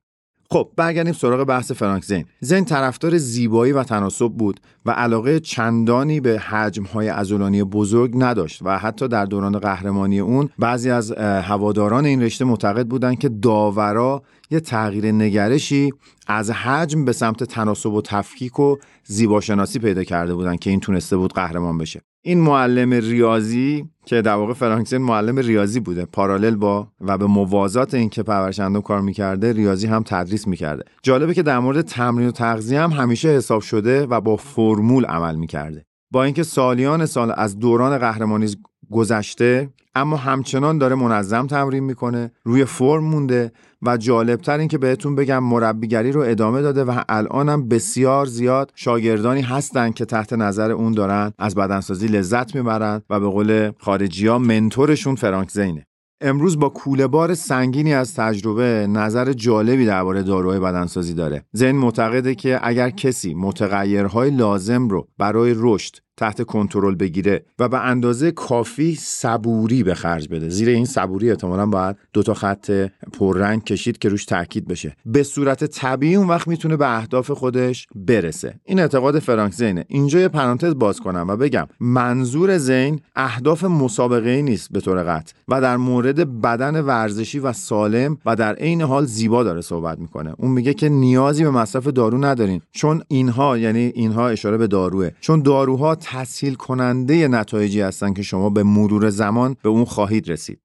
خب 0.51 0.71
برگردیم 0.77 1.13
سراغ 1.13 1.45
بحث 1.45 1.73
فرانک 1.73 2.05
زین. 2.05 2.25
زین 2.41 2.65
طرفدار 2.65 3.19
زیبایی 3.19 3.73
و 3.73 3.83
تناسب 3.83 4.29
بود 4.29 4.61
و 4.87 4.91
علاقه 4.91 5.41
چندانی 5.41 6.21
به 6.21 6.39
حجمهای 6.39 7.09
ازولانی 7.09 7.65
بزرگ 7.65 8.13
نداشت 8.15 8.63
و 8.63 8.79
حتی 8.79 9.09
در 9.09 9.25
دوران 9.25 9.59
قهرمانی 9.59 10.21
اون 10.21 10.49
بعضی 10.59 10.91
از 10.91 11.13
هواداران 11.13 12.05
این 12.05 12.23
رشته 12.23 12.45
معتقد 12.45 12.87
بودند 12.87 13.19
که 13.19 13.29
داورا 13.29 14.23
یه 14.51 14.61
تغییر 14.61 15.13
نگرشی 15.13 15.93
از 16.27 16.51
حجم 16.51 17.05
به 17.05 17.13
سمت 17.13 17.45
تناسب 17.45 17.93
و 17.93 18.03
تفکیک 18.03 18.61
و 18.61 18.77
زیباشناسی 19.05 19.79
پیدا 19.79 20.05
کرده 20.05 20.35
بودن 20.35 20.57
که 20.57 20.71
این 20.71 20.81
تونسته 20.81 21.17
بود 21.17 21.33
قهرمان 21.33 21.79
بشه. 21.79 22.01
این 22.27 22.41
معلم 22.41 22.93
ریاضی 22.93 23.89
که 24.07 24.23
در 24.23 24.35
واقع 24.35 24.53
فرانکسن 24.53 24.99
معلم 24.99 25.39
ریاضی 25.39 25.81
بوده 25.81 26.05
پارالل 26.05 26.57
با 26.57 26.89
و 27.01 27.19
به 27.19 27.27
موازات 27.27 27.95
اینکه 27.95 28.23
پرورشندم 28.23 28.81
کار 28.81 29.01
می‌کرده 29.01 29.53
ریاضی 29.53 29.87
هم 29.87 30.03
تدریس 30.07 30.47
می‌کرده. 30.47 30.85
جالبه 31.03 31.35
که 31.35 31.43
در 31.43 31.59
مورد 31.59 31.81
تمرین 31.81 32.29
و 32.29 32.31
تغذیه 32.31 32.81
هم 32.81 32.91
همیشه 32.91 33.29
حساب 33.29 33.61
شده 33.61 34.07
و 34.07 34.21
با 34.21 34.37
فرمول 34.37 35.05
عمل 35.05 35.35
می‌کرده. 35.35 35.85
با 36.11 36.25
اینکه 36.25 36.43
سالیان 36.43 37.07
سال 37.07 37.33
از 37.37 37.59
دوران 37.59 37.99
قهرمانی 37.99 38.47
گذشته 38.91 39.69
اما 39.95 40.17
همچنان 40.17 40.79
داره 40.79 40.95
منظم 40.95 41.47
تمرین 41.47 41.85
می‌کنه 41.85 42.33
روی 42.45 42.65
فرم 42.65 43.05
مونده 43.05 43.53
و 43.87 43.97
جالبتر 43.97 44.59
این 44.59 44.69
که 44.69 44.79
بهتون 44.79 45.15
بگم 45.15 45.45
مربیگری 45.45 46.13
رو 46.13 46.21
ادامه 46.21 46.63
داده 46.63 46.85
و 46.85 47.01
الانم 47.09 47.69
بسیار 47.69 48.27
زیاد 48.27 48.73
شاگردانی 48.75 49.43
هستن 49.43 49.91
که 49.91 50.05
تحت 50.05 50.33
نظر 50.33 50.71
اون 50.71 50.93
دارن 50.93 51.33
از 51.39 51.55
بدنسازی 51.55 52.07
لذت 52.07 52.55
می‌برن 52.55 53.03
و 53.11 53.21
به 53.21 53.27
قول 53.27 53.71
خارجی 53.79 54.27
ها 54.27 54.39
منتورشون 54.39 55.15
فرانک 55.15 55.51
زینه 55.51 55.87
امروز 56.21 56.59
با 56.59 56.69
کوله 56.69 57.07
بار 57.07 57.35
سنگینی 57.35 57.95
از 57.95 58.15
تجربه 58.15 58.87
نظر 58.87 59.33
جالبی 59.33 59.87
درباره 59.87 60.23
داروهای 60.23 60.61
بدنسازی 60.61 61.15
داره. 61.15 61.45
زین 61.53 61.77
معتقده 61.77 62.35
که 62.35 62.61
اگر 62.63 62.91
کسی 62.91 63.35
متغیرهای 63.35 64.31
لازم 64.31 64.89
رو 64.89 65.09
برای 65.19 65.55
رشد 65.57 65.97
تحت 66.17 66.43
کنترل 66.43 66.95
بگیره 66.95 67.45
و 67.59 67.69
به 67.69 67.81
اندازه 67.85 68.31
کافی 68.31 68.95
صبوری 68.95 69.83
به 69.83 69.95
خرج 69.95 70.29
بده. 70.29 70.49
زیر 70.49 70.69
این 70.69 70.85
صبوری 70.85 71.31
احتمالا 71.31 71.67
باید 71.67 71.97
دو 72.13 72.23
تا 72.23 72.35
خط 72.35 72.89
پررنگ 73.13 73.65
کشید 73.65 73.99
که 73.99 74.09
روش 74.09 74.25
تاکید 74.25 74.69
بشه. 74.69 74.97
به 75.07 75.23
صورت 75.23 75.65
طبیعی 75.65 76.15
اون 76.15 76.29
وقت 76.29 76.49
می‌تونه 76.49 76.77
به 76.77 76.97
اهداف 76.97 77.31
خودش 77.31 77.87
برسه. 77.95 78.55
این 78.65 78.81
اعتقاد 78.81 79.19
فرانک 79.19 79.53
زینه. 79.53 79.85
اینجا 79.89 80.21
یه 80.21 80.29
پرانتز 80.29 80.75
باز 80.75 81.01
کنم 81.01 81.27
و 81.29 81.37
بگم 81.37 81.67
منظور 81.81 82.59
زین 82.59 83.01
اهداف 83.17 83.65
مسابقه 83.65 84.31
ای 84.31 84.43
نیست 84.43 84.73
به 84.73 84.81
طور 84.81 85.03
قطع 85.03 85.33
و 85.49 85.61
در 85.61 85.77
مورد 85.77 86.41
بدن 86.41 86.81
ورزشی 86.81 87.39
و 87.39 87.53
سالم 87.53 88.19
و 88.27 88.37
در 88.37 88.55
عین 88.55 88.83
حال 88.83 89.05
زیبا 89.05 89.43
داره 89.43 89.61
صحبت 89.61 89.99
می‌کنه. 89.99 90.35
اون 90.39 90.51
میگه 90.51 90.75
که 90.75 90.89
نیازی 90.89 91.45
به 91.45 91.51
مصرف 91.51 91.87
دارو 91.87 92.25
ندارین. 92.25 92.61
چون 92.73 93.03
اینها 93.09 93.59
یعنی 93.59 93.93
اینها 93.95 94.29
اشاره 94.29 94.57
به 94.57 94.67
داروه. 94.67 95.11
چون 95.21 95.43
داروها 95.43 95.95
تسهیل 96.05 96.55
کننده 96.55 97.29
نتایجی 97.29 97.81
هستن 97.81 98.13
که 98.13 98.23
شما 98.23 98.51
به 98.51 98.63
مرور 98.63 99.11
زمان 99.11 99.57
به 99.63 99.69
اون 99.69 99.85
خواهید 99.85 100.31
رسید. 100.31 100.61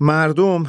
مردم 0.00 0.66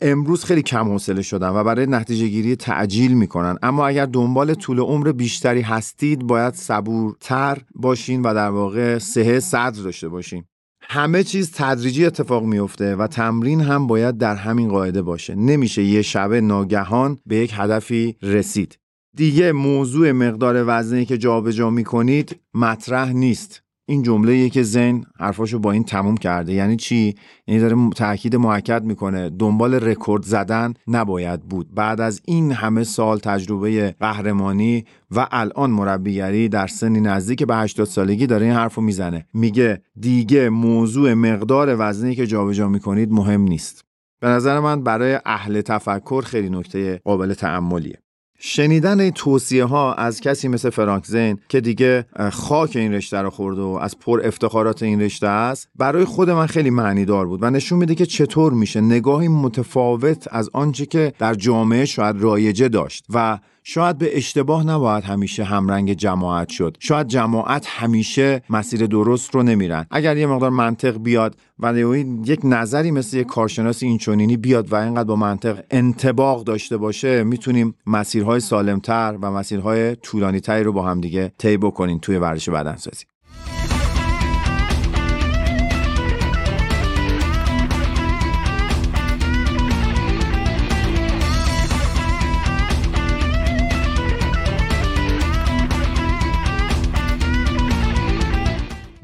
امروز 0.00 0.44
خیلی 0.44 0.62
کم 0.62 0.88
حوصله 0.88 1.22
شدن 1.22 1.48
و 1.48 1.64
برای 1.64 1.86
نتیجه 1.86 2.28
گیری 2.28 2.56
تعجیل 2.56 3.12
می‌کنن. 3.12 3.58
اما 3.62 3.86
اگر 3.86 4.06
دنبال 4.06 4.54
طول 4.54 4.80
عمر 4.80 5.12
بیشتری 5.12 5.60
هستید 5.60 6.26
باید 6.26 6.54
صبورتر 6.54 7.58
باشین 7.74 8.22
و 8.22 8.34
در 8.34 8.50
واقع 8.50 8.98
سه 8.98 9.40
صدر 9.40 9.82
داشته 9.82 10.08
باشین. 10.08 10.44
همه 10.82 11.24
چیز 11.24 11.52
تدریجی 11.54 12.06
اتفاق 12.06 12.44
میفته 12.44 12.96
و 12.96 13.06
تمرین 13.06 13.60
هم 13.60 13.86
باید 13.86 14.18
در 14.18 14.36
همین 14.36 14.68
قاعده 14.68 15.02
باشه. 15.02 15.34
نمیشه 15.34 15.82
یه 15.82 16.02
شبه 16.02 16.40
ناگهان 16.40 17.18
به 17.26 17.36
یک 17.36 17.52
هدفی 17.56 18.16
رسید. 18.22 18.78
دیگه 19.16 19.52
موضوع 19.52 20.12
مقدار 20.12 20.64
وزنی 20.66 21.04
که 21.04 21.18
جابجا 21.18 21.70
می‌کنید 21.70 22.40
مطرح 22.54 23.12
نیست. 23.12 23.62
این 23.88 24.02
جمله 24.02 24.48
که 24.48 24.62
زن 24.62 25.02
حرفاشو 25.18 25.58
با 25.58 25.72
این 25.72 25.84
تموم 25.84 26.16
کرده. 26.16 26.52
یعنی 26.52 26.76
چی؟ 26.76 27.14
یعنی 27.46 27.60
داره 27.60 27.90
تاکید 27.96 28.36
موکد 28.36 28.84
می‌کنه. 28.84 29.30
دنبال 29.30 29.74
رکورد 29.74 30.22
زدن 30.22 30.74
نباید 30.88 31.40
بود. 31.40 31.74
بعد 31.74 32.00
از 32.00 32.20
این 32.24 32.52
همه 32.52 32.84
سال 32.84 33.18
تجربه 33.18 33.94
قهرمانی 34.00 34.84
و 35.10 35.28
الان 35.30 35.70
مربیگری 35.70 36.48
در 36.48 36.66
سنی 36.66 37.00
نزدیک 37.00 37.42
به 37.42 37.56
80 37.56 37.86
سالگی 37.86 38.26
داره 38.26 38.46
این 38.46 38.54
حرفو 38.54 38.80
می‌زنه. 38.80 39.26
میگه 39.34 39.82
دیگه 40.00 40.48
موضوع 40.48 41.14
مقدار 41.14 41.76
وزنی 41.78 42.14
که 42.14 42.26
جابجا 42.26 42.68
می‌کنید 42.68 43.12
مهم 43.12 43.40
نیست. 43.40 43.84
به 44.20 44.28
نظر 44.28 44.60
من 44.60 44.82
برای 44.82 45.18
اهل 45.24 45.60
تفکر 45.60 46.22
خیلی 46.26 46.50
نکته 46.50 47.00
قابل 47.04 47.34
تعملیه 47.34 47.98
شنیدن 48.44 49.10
توصیه 49.10 49.64
ها 49.64 49.94
از 49.94 50.20
کسی 50.20 50.48
مثل 50.48 50.70
فرانک 50.70 51.06
زین 51.06 51.38
که 51.48 51.60
دیگه 51.60 52.06
خاک 52.32 52.76
این 52.76 52.92
رشته 52.92 53.18
رو 53.18 53.30
خورد 53.30 53.58
و 53.58 53.78
از 53.82 53.98
پر 53.98 54.20
افتخارات 54.24 54.82
این 54.82 55.00
رشته 55.00 55.26
است 55.26 55.68
برای 55.76 56.04
خود 56.04 56.30
من 56.30 56.46
خیلی 56.46 56.70
معنی 56.70 57.04
دار 57.04 57.26
بود 57.26 57.42
و 57.42 57.50
نشون 57.50 57.78
میده 57.78 57.94
که 57.94 58.06
چطور 58.06 58.52
میشه 58.52 58.80
نگاهی 58.80 59.28
متفاوت 59.28 60.28
از 60.30 60.50
آنچه 60.52 60.86
که 60.86 61.12
در 61.18 61.34
جامعه 61.34 61.84
شاید 61.84 62.16
رایجه 62.20 62.68
داشت 62.68 63.04
و 63.14 63.38
شاید 63.62 63.98
به 63.98 64.16
اشتباه 64.16 64.66
نباید 64.66 65.04
همیشه 65.04 65.44
همرنگ 65.44 65.92
جماعت 65.92 66.48
شد. 66.48 66.76
شاید 66.80 67.06
جماعت 67.06 67.66
همیشه 67.68 68.42
مسیر 68.50 68.86
درست 68.86 69.34
رو 69.34 69.42
نمیرن. 69.42 69.86
اگر 69.90 70.16
یه 70.16 70.26
مقدار 70.26 70.50
منطق 70.50 70.98
بیاد 70.98 71.36
و 71.58 71.96
یک 72.26 72.40
نظری 72.44 72.90
مثل 72.90 73.16
یک 73.16 73.26
کارشناس 73.26 73.82
اینچنینی 73.82 74.36
بیاد 74.36 74.72
و 74.72 74.74
اینقدر 74.74 75.04
با 75.04 75.16
منطق 75.16 75.64
انتباق 75.70 76.44
داشته 76.44 76.76
باشه 76.76 77.22
می‌تونیم 77.24 77.74
مسیرهای 77.86 78.40
سالمتر 78.40 79.18
و 79.22 79.30
مسیرهای 79.30 79.96
طولانیتری 79.96 80.62
رو 80.62 80.72
با 80.72 80.82
همدیگه 80.82 81.32
طی 81.38 81.56
بکنیم 81.56 81.98
توی 81.98 82.16
ورزش 82.16 82.48
بدنسازی. 82.48 83.04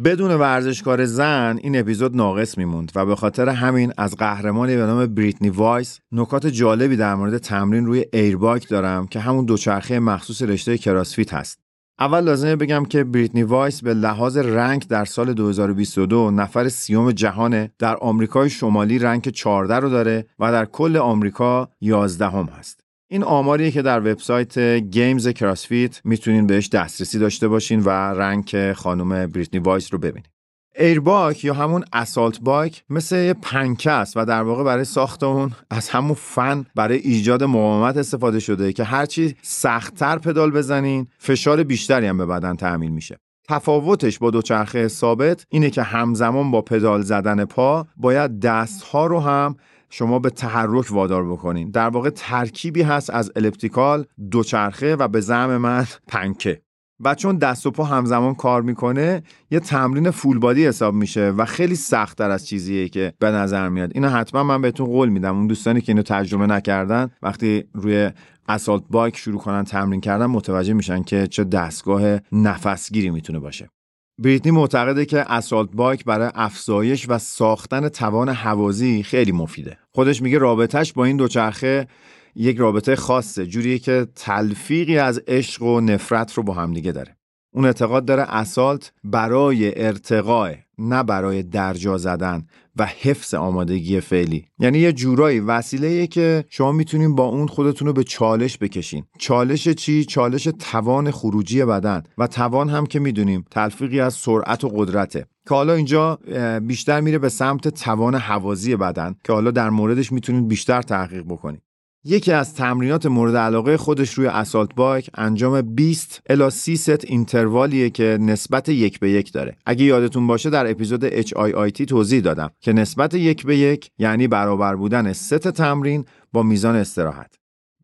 بدون 0.08 0.30
ورزشکار 0.30 1.04
زن 1.04 1.58
این 1.62 1.78
اپیزود 1.78 2.16
ناقص 2.16 2.58
میموند 2.58 2.92
و 2.94 3.06
به 3.06 3.16
خاطر 3.16 3.48
همین 3.48 3.92
از 3.98 4.16
قهرمانی 4.16 4.76
به 4.76 4.86
نام 4.86 5.06
بریتنی 5.06 5.50
وایس 5.50 6.00
نکات 6.12 6.46
جالبی 6.46 6.96
در 6.96 7.14
مورد 7.14 7.38
تمرین 7.38 7.86
روی 7.86 8.04
air 8.12 8.37
bike 8.37 8.68
دارم 8.68 9.06
که 9.06 9.20
همون 9.20 9.44
دوچرخه 9.44 9.98
مخصوص 9.98 10.42
رشته 10.42 10.78
CrossFit 10.78 11.34
هست. 11.34 11.58
اول 11.98 12.20
لازمه 12.20 12.56
بگم 12.56 12.84
که 12.84 13.04
بریتنی 13.04 13.42
وایس 13.42 13.82
به 13.82 13.94
لحاظ 13.94 14.36
rank 14.37 14.87
در 14.86 15.04
سال 15.04 15.32
2022 15.32 16.30
نفر 16.30 16.68
سوم 16.68 17.12
جهانه 17.12 17.70
در 17.78 17.96
آمریکای 17.96 18.50
شمالی 18.50 18.98
rank 18.98 19.28
14 19.28 19.76
رو 19.76 19.88
داره 19.88 20.26
و 20.38 20.52
در 20.52 20.64
کل 20.64 20.96
آمریکا 20.96 21.68
11 21.80 22.28
هم 22.28 22.48
هست. 22.58 22.77
این 23.10 23.24
آماریه 23.24 23.70
که 23.70 23.82
در 23.82 24.00
وبسایت 24.00 24.58
games 24.76 25.28
CrossFit 25.28 26.00
می‌تونین 26.04 26.46
بهش 26.46 26.68
دسترسی 26.68 27.18
داشته 27.18 27.48
باشین 27.48 27.80
و 27.80 27.88
rank 27.90 28.72
خانم 28.72 29.26
بریتنی 29.26 29.60
وایس 29.60 29.92
رو 29.92 29.98
ببینید. 29.98 30.30
ایرباک 30.76 31.44
یا 31.44 31.54
همون 31.54 31.84
اسالت 31.92 32.40
بایک 32.40 32.84
مثل 32.90 33.16
یه 33.16 33.34
پنکه 33.34 33.90
است 33.90 34.16
و 34.16 34.24
در 34.24 34.42
واقع 34.42 34.64
برای 34.64 34.84
ساخت 34.84 35.22
اون 35.22 35.52
از 35.70 35.88
همون 35.88 36.14
فن 36.14 36.64
برای 36.74 36.98
ایجاد 36.98 37.44
مقاومت 37.44 37.96
استفاده 37.96 38.40
شده 38.40 38.72
که 38.72 38.84
هرچی 38.84 39.36
سختتر 39.42 40.18
پدال 40.18 40.50
بزنین 40.50 41.06
فشار 41.18 41.62
بیشتری 41.62 42.06
هم 42.06 42.18
به 42.18 42.26
بدن 42.26 42.56
تحمیل 42.56 42.90
میشه. 42.90 43.18
تفاوتش 43.48 44.18
با 44.18 44.30
دوچرخه 44.30 44.88
ثابت 44.88 45.46
اینه 45.48 45.70
که 45.70 45.82
همزمان 45.82 46.50
با 46.50 46.62
پدال 46.62 47.02
زدن 47.02 47.44
پا 47.44 47.86
باید 47.96 48.40
دستها 48.40 49.06
رو 49.06 49.20
هم 49.20 49.56
شما 49.90 50.18
به 50.18 50.30
تحرک 50.30 50.87
وادار 50.90 51.33
بکنین. 51.33 51.71
در 51.71 51.88
واقع 51.88 52.11
ترکیبی 52.11 52.83
هست 52.83 53.11
از 53.11 53.33
الپتیکال 53.37 54.04
دوچرخه 54.30 54.97
و 54.97 55.09
به 55.09 55.21
زعم 55.21 55.57
من 55.57 55.87
پنکه. 56.09 56.62
و 57.00 57.14
چون 57.14 57.37
دست 57.37 57.66
و 57.66 57.71
پا 57.71 57.85
همزمان 57.85 58.35
کار 58.35 58.62
می‌کنه 58.62 59.23
یه 59.50 59.61
تمرین 59.61 60.11
فول 60.11 60.38
بادی 60.38 60.66
حساب 60.66 60.95
میشه 60.95 61.30
و 61.30 61.45
خیلی 61.45 61.76
سختتر 61.76 62.30
از 62.30 62.47
چیزیه 62.47 62.88
که 62.88 63.12
به 63.18 63.30
نظر 63.30 63.68
میاد. 63.68 63.90
اینو 63.95 64.09
حتما 64.09 64.42
من 64.42 64.62
بهتون 64.62 64.87
قول 64.87 65.09
میدم. 65.09 65.37
اون 65.37 65.47
دوستانی 65.47 65.80
که 65.80 65.92
اینو 65.92 66.02
تجربه 66.02 66.47
نکردن 66.47 67.11
وقتی 67.23 67.64
روی 67.75 68.11
اسالت 68.49 68.83
بایک 68.90 69.16
شروع 69.16 69.40
کنن 69.40 69.64
تمرین 69.64 70.00
کردن 70.00 70.26
متوجه 70.26 70.73
میشن 70.73 71.02
که 71.02 71.26
چه 71.26 71.45
دستگاه 71.45 72.18
نفسگیری 72.33 73.11
می‌تونه 73.11 73.38
باشه. 73.38 73.71
بریتنی 74.18 74.52
معتقده 74.52 75.04
که 75.04 75.32
اسالت 75.32 75.68
بایک 75.72 76.04
برای 76.04 76.30
افزایش 76.34 77.06
و 77.08 77.18
ساختن 77.18 77.88
توان 77.88 78.28
حوازی 78.28 79.02
خیلی 79.02 79.32
مفیده. 79.32 79.78
خودش 79.94 80.22
میگه 80.22 80.38
رابطهش 80.38 80.92
با 80.92 81.04
این 81.04 81.16
دوچرخه 81.16 81.87
یک 82.34 82.56
رابطه 82.56 82.96
خاصه 82.96 83.46
جوریه 83.46 83.78
که 83.78 84.06
تلفیقی 84.14 84.98
از 84.98 85.22
عشق 85.26 85.62
و 85.62 85.80
نفرت 85.80 86.34
رو 86.34 86.42
با 86.42 86.54
همدیگه 86.54 86.92
داره. 86.92 87.17
اون 87.58 87.66
اعتقاد 87.66 88.04
داره 88.04 88.22
اسالت 88.22 88.92
برای 89.04 89.86
ارتقاء 89.86 90.54
نه 90.78 91.02
برای 91.02 91.42
درجا 91.42 91.98
زدن 91.98 92.46
و 92.76 92.86
حفظ 92.86 93.34
آمادگی 93.34 94.00
فعلی. 94.00 94.46
یعنی 94.58 94.78
یه 94.78 94.92
جورایی 94.92 95.40
وسیله 95.40 96.06
که 96.06 96.44
شما 96.48 96.72
می‌تونین 96.72 97.14
با 97.14 97.24
اون 97.24 97.46
خودتون 97.46 97.88
رو 97.88 97.94
به 97.94 98.04
چالش 98.04 98.58
بکشین. 98.58 99.04
چالش 99.18 99.68
چی؟ 99.68 100.04
چالش 100.04 100.48
توان 100.58 101.10
خروجی 101.10 101.64
بدن. 101.64 102.02
و 102.18 102.26
توان 102.26 102.68
هم 102.68 102.86
که 102.86 103.00
می‌دونیم 103.00 103.44
تلفیقی 103.50 104.00
از 104.00 104.14
سرعت 104.14 104.64
و 104.64 104.68
قدرته. 104.68 105.26
که 105.48 105.54
حالا 105.54 105.72
اینجا 105.72 106.18
بیشتر 106.62 107.00
میره 107.00 107.18
به 107.18 107.28
سمت 107.28 107.68
توان 107.68 108.14
حوازی 108.14 108.76
بدن 108.76 109.14
که 109.24 109.32
حالا 109.32 109.50
در 109.50 109.70
موردش 109.70 110.12
می‌تونید 110.12 110.48
بیشتر 110.48 110.82
تحقیق 110.82 111.24
بکنید. 111.28 111.62
یکی 112.10 112.32
از 112.32 112.54
تمرینات 112.54 113.06
مورد 113.06 113.36
علاقه 113.36 113.76
خودش 113.76 114.14
روی 114.14 114.26
assault 114.26 114.75
bike 114.75 115.10
انجام 115.14 115.74
20 115.74 116.22
الی 116.30 116.50
30 116.50 116.76
ست 116.76 117.04
interval 117.04 117.73
یه 117.73 117.90
که 117.90 118.18
نسبت 118.20 118.68
یک 118.68 119.00
به 119.00 119.10
یک 119.10 119.32
داره. 119.32 119.56
اگه 119.66 119.84
یادتون 119.84 120.26
باشه 120.26 120.50
در 120.50 120.70
اپیزود 120.70 121.22
HIIT 121.22 121.84
توضیح 121.88 122.20
دادم 122.20 122.50
که 122.60 122.72
نسبت 122.72 123.14
یک 123.14 123.46
به 123.46 123.56
یک 123.56 123.90
یعنی 123.98 124.28
برابر 124.28 124.76
بودن 124.76 125.12
ست 125.12 125.48
تمرین 125.48 126.04
با 126.32 126.42
میزان 126.42 126.76
استراحت. 126.76 127.34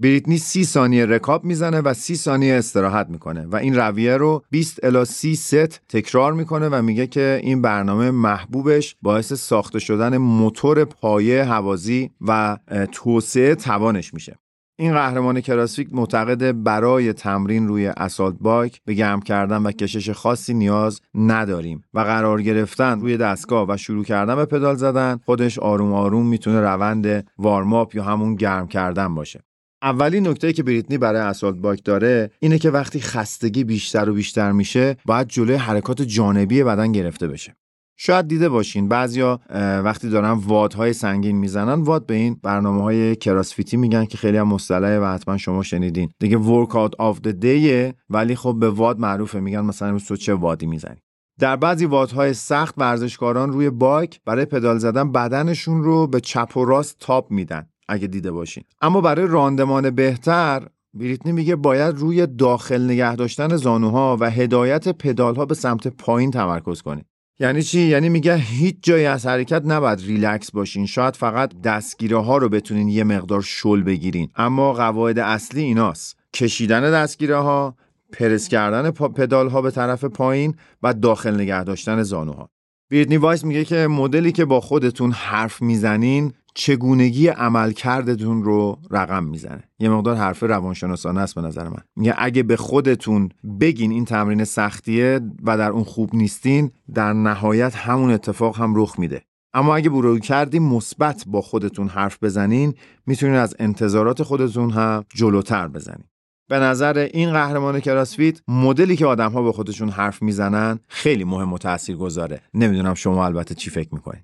بریتنی 0.01 0.39
30 0.39 0.65
ثانیه 0.65 1.07
رکاب 1.07 1.45
می‌زنه 1.45 1.81
و 1.81 1.95
30 1.95 2.17
ثانیه 2.17 2.55
استراحت 2.55 3.09
می‌کنه 3.09 3.47
و 3.47 3.57
این 3.57 3.75
رویه 3.75 4.17
رو 4.17 4.45
20 4.51 4.85
الی 4.85 5.05
30 5.05 5.35
ست 5.35 5.89
تکرار 5.89 6.33
می‌کنه 6.33 6.69
و 6.69 6.83
میگه 6.83 7.07
که 7.07 7.41
این 7.43 7.63
برنامه 7.63 8.11
محبوبش 8.11 8.97
باعث 9.03 9.33
ساخته 9.33 9.79
شدن 9.79 10.17
موتور 10.17 10.85
پایه 10.85 11.45
هوازی 11.45 12.11
و 12.21 12.59
توسعه 12.93 13.55
توانش 13.55 14.15
میشه. 14.15 14.39
این 14.79 14.93
قهرمان 14.93 15.41
کراسفیک 15.41 15.89
معتقد 15.93 16.63
برای 16.63 17.13
تمرین 17.13 17.69
روی 17.69 17.87
اسالت 17.87 18.37
بایک 18.41 18.81
به 18.85 18.95
گرم 18.95 19.21
کردن 19.21 19.63
و 19.63 19.73
کشش 19.73 20.11
خاصی 20.11 20.55
نیاز 20.55 21.01
نداریم 21.15 21.85
و 21.95 22.01
قرار 22.01 22.43
گرفتن 22.43 23.01
روی 23.01 23.17
دستگاه 23.17 23.67
و 23.69 23.77
شروع 23.77 24.05
کردن 24.05 24.37
به 24.37 24.45
پدال 24.45 24.77
زدن 24.77 25.21
خودش 25.25 25.59
آروم 25.59 25.93
آروم 25.93 26.27
می‌تونه 26.27 26.61
روند 26.61 27.27
وارماپ 27.39 27.95
یا 27.95 28.05
همون 28.05 28.35
گرم 28.35 28.69
کردن 28.69 29.15
باشه. 29.15 29.41
اولین 29.85 30.29
نکته 30.29 30.53
که 30.53 30.63
بریتنی 30.63 30.99
برای 30.99 31.21
اسالت 31.21 31.57
باک 31.57 31.85
داره 31.85 32.31
اینه 32.41 32.59
که 32.59 32.71
وقتی 32.71 33.01
خستگی 33.01 33.65
بیشتر 33.65 34.11
و 34.11 34.15
بیشتر 34.15 34.53
میشه 34.53 34.97
باید 35.05 35.29
جلوی 35.29 35.57
حرکات 35.57 36.03
جانبی 36.03 36.63
بدن 36.63 36.93
گرفته 36.93 37.29
بشه. 37.29 37.57
شاید 37.97 38.29
دیده 38.29 38.49
باشین 38.49 38.89
بعضیا 38.89 39.41
وقتی 39.85 40.09
دارن 40.09 40.31
WOD 40.31 40.68
های 40.68 40.93
سنگین 40.93 41.37
می‌زنن 41.37 41.83
WOD 41.83 42.07
به 42.07 42.15
این 42.15 42.41
برنامه 42.43 42.83
های 42.83 43.17
CrossFit 43.17 43.70
ی 43.70 43.77
میگن 43.77 44.05
که 44.05 44.19
خیلی 44.19 44.37
هم 44.37 44.49
مصطلحه 44.49 44.99
و 44.99 45.05
حتما 45.05 45.37
شما 45.37 45.63
شنیدین. 45.63 46.11
دیگه 46.21 46.39
workout 46.39 46.95
of 46.99 47.21
the 47.21 47.29
day 47.29 47.93
ولی 48.11 48.37
خب 48.37 48.57
به 48.61 48.71
WOD 48.71 48.99
معروفه 48.99 49.41
میگن 49.41 49.61
مثلا 49.61 49.99
تو 49.99 50.17
چه 50.17 50.35
WOD 50.35 50.59
ی 50.59 50.67
می‌زنی. 50.67 50.97
در 51.41 51.57
بعضی 51.57 51.87
WOD 51.87 52.16
های 52.16 52.35
سخت 52.35 52.75
ورزشکاران 52.79 53.53
روی 53.53 53.71
bike 53.71 54.21
برای 54.27 54.45
پدال 54.45 54.79
زدن 54.79 55.13
بدنشون 55.13 55.83
رو 55.83 56.07
به 56.07 56.21
چپ 56.21 56.57
و 56.57 56.65
راست 56.65 56.97
تاب 57.01 57.31
میدن. 57.31 57.67
اگه 57.89 58.07
دیده 58.07 58.31
باشین. 58.31 58.65
اما 58.81 59.01
برای 59.01 59.27
راندمان 59.27 59.91
بهتر 59.91 60.69
بریتنی 60.95 61.33
میگه 61.33 61.57
باید 61.57 61.97
روی 61.99 62.27
داخل 62.27 62.85
نگه 62.85 63.17
داشتن 63.17 63.57
زانوها 63.57 64.17
و 64.21 64.31
هدایت 64.31 64.89
پدالها 64.89 65.47
به 65.47 65.55
سمت 65.55 65.89
پایین 65.89 66.31
تمرکز 66.31 66.83
کنید 66.83 67.07
یعنی 67.41 67.63
چی؟ 67.63 67.81
یعنی 67.81 68.09
میگه 68.09 68.37
هیچ 68.37 68.77
جایی 68.83 69.07
از 69.07 69.27
حرکت 69.27 69.63
نباید 69.65 70.01
ریلکس 70.01 70.51
باشین. 70.51 70.87
شاید 70.87 71.17
فقط 71.17 71.61
دستگیره 71.61 72.19
ها 72.19 72.39
رو 72.39 72.49
بتونین 72.49 72.89
یه 72.89 73.05
مقدار 73.05 73.43
شل 73.43 73.83
بگیرین. 73.83 74.29
اما 74.37 74.73
قواعد 74.73 75.19
اصلی 75.19 75.63
ایناست. 75.63 76.17
کشیدن 76.35 76.91
دستگیره 76.91 77.37
ها 77.37 77.77
پرس 78.13 78.49
کردن 78.49 78.91
پدال 78.91 79.49
ها 79.49 79.63
به 79.63 79.71
طرف 79.71 80.05
پایین 80.05 80.55
و 80.83 80.95
داخل 80.95 81.35
نگه 81.35 81.65
داشتن 81.65 82.03
زانوها. 82.03 82.51
بریتنی 82.91 83.17
وایس 83.17 83.45
میگه 83.45 83.65
که 83.65 83.87
مدلی 83.87 84.33
که 84.33 84.45
با 84.45 84.61
خودتون 84.61 85.13
حرف 85.13 85.63
می‌زنین 85.63 86.33
چگونگی 86.55 87.29
عملکردتون 87.29 88.45
رو 88.45 88.79
رقم 88.91 89.25
می‌زنه. 89.25 89.63
یه 89.79 89.89
مقدار 89.89 90.17
حرف 90.17 90.43
روانشناسانه 90.43 91.21
است 91.21 91.35
به 91.35 91.41
نظر 91.41 91.69
من. 91.69 91.83
میگه 91.97 92.15
اگه 92.19 92.43
به 92.43 92.57
خودتون 92.57 93.29
بگین 93.61 93.91
این 93.91 94.05
تمرین 94.05 94.45
سختیه 94.45 95.21
و 95.45 95.59
در 95.59 95.71
اون 95.71 95.85
خوب 95.85 96.15
نیستین 96.15 96.71
در 96.95 97.13
نهایت 97.13 97.77
همون 97.77 98.11
اتفاق 98.11 98.59
هم 98.59 98.73
رخ 98.77 98.99
میده. 98.99 99.23
اما 99.55 99.77
اگه 99.77 99.91
برو 99.91 100.19
کردی 100.19 100.59
مثبت 100.59 101.25
با 101.27 101.41
خودتون 101.41 101.89
حرف 101.89 102.23
بزنین 102.23 102.75
می‌تونین 103.07 103.35
از 103.35 103.57
انتظارات 103.59 104.23
خودتون 104.23 104.71
هم 104.71 105.05
جلوتر 105.15 105.69
بزنین. 105.69 106.05
به 106.49 106.59
نظر 106.59 107.09
این 107.13 107.33
قهرمان 107.33 107.81
کراسفیت 107.81 108.41
مدلی 108.49 108.97
که 108.97 109.07
آدم 109.07 109.33
ها 109.33 109.43
با 109.43 109.53
خودشون 109.53 109.89
حرف 109.89 110.23
می‌زنن 110.23 110.79
خیلی 110.89 111.25
مهم 111.25 111.53
و 111.53 111.59
تأثیر 111.59 111.97
گذاره 111.97 112.41
نمی‌دونم 112.55 112.95
شما 112.95 113.27
البته 113.27 113.55
چی 113.55 113.71
فکر 113.71 113.95
می‌کنین. 113.95 114.23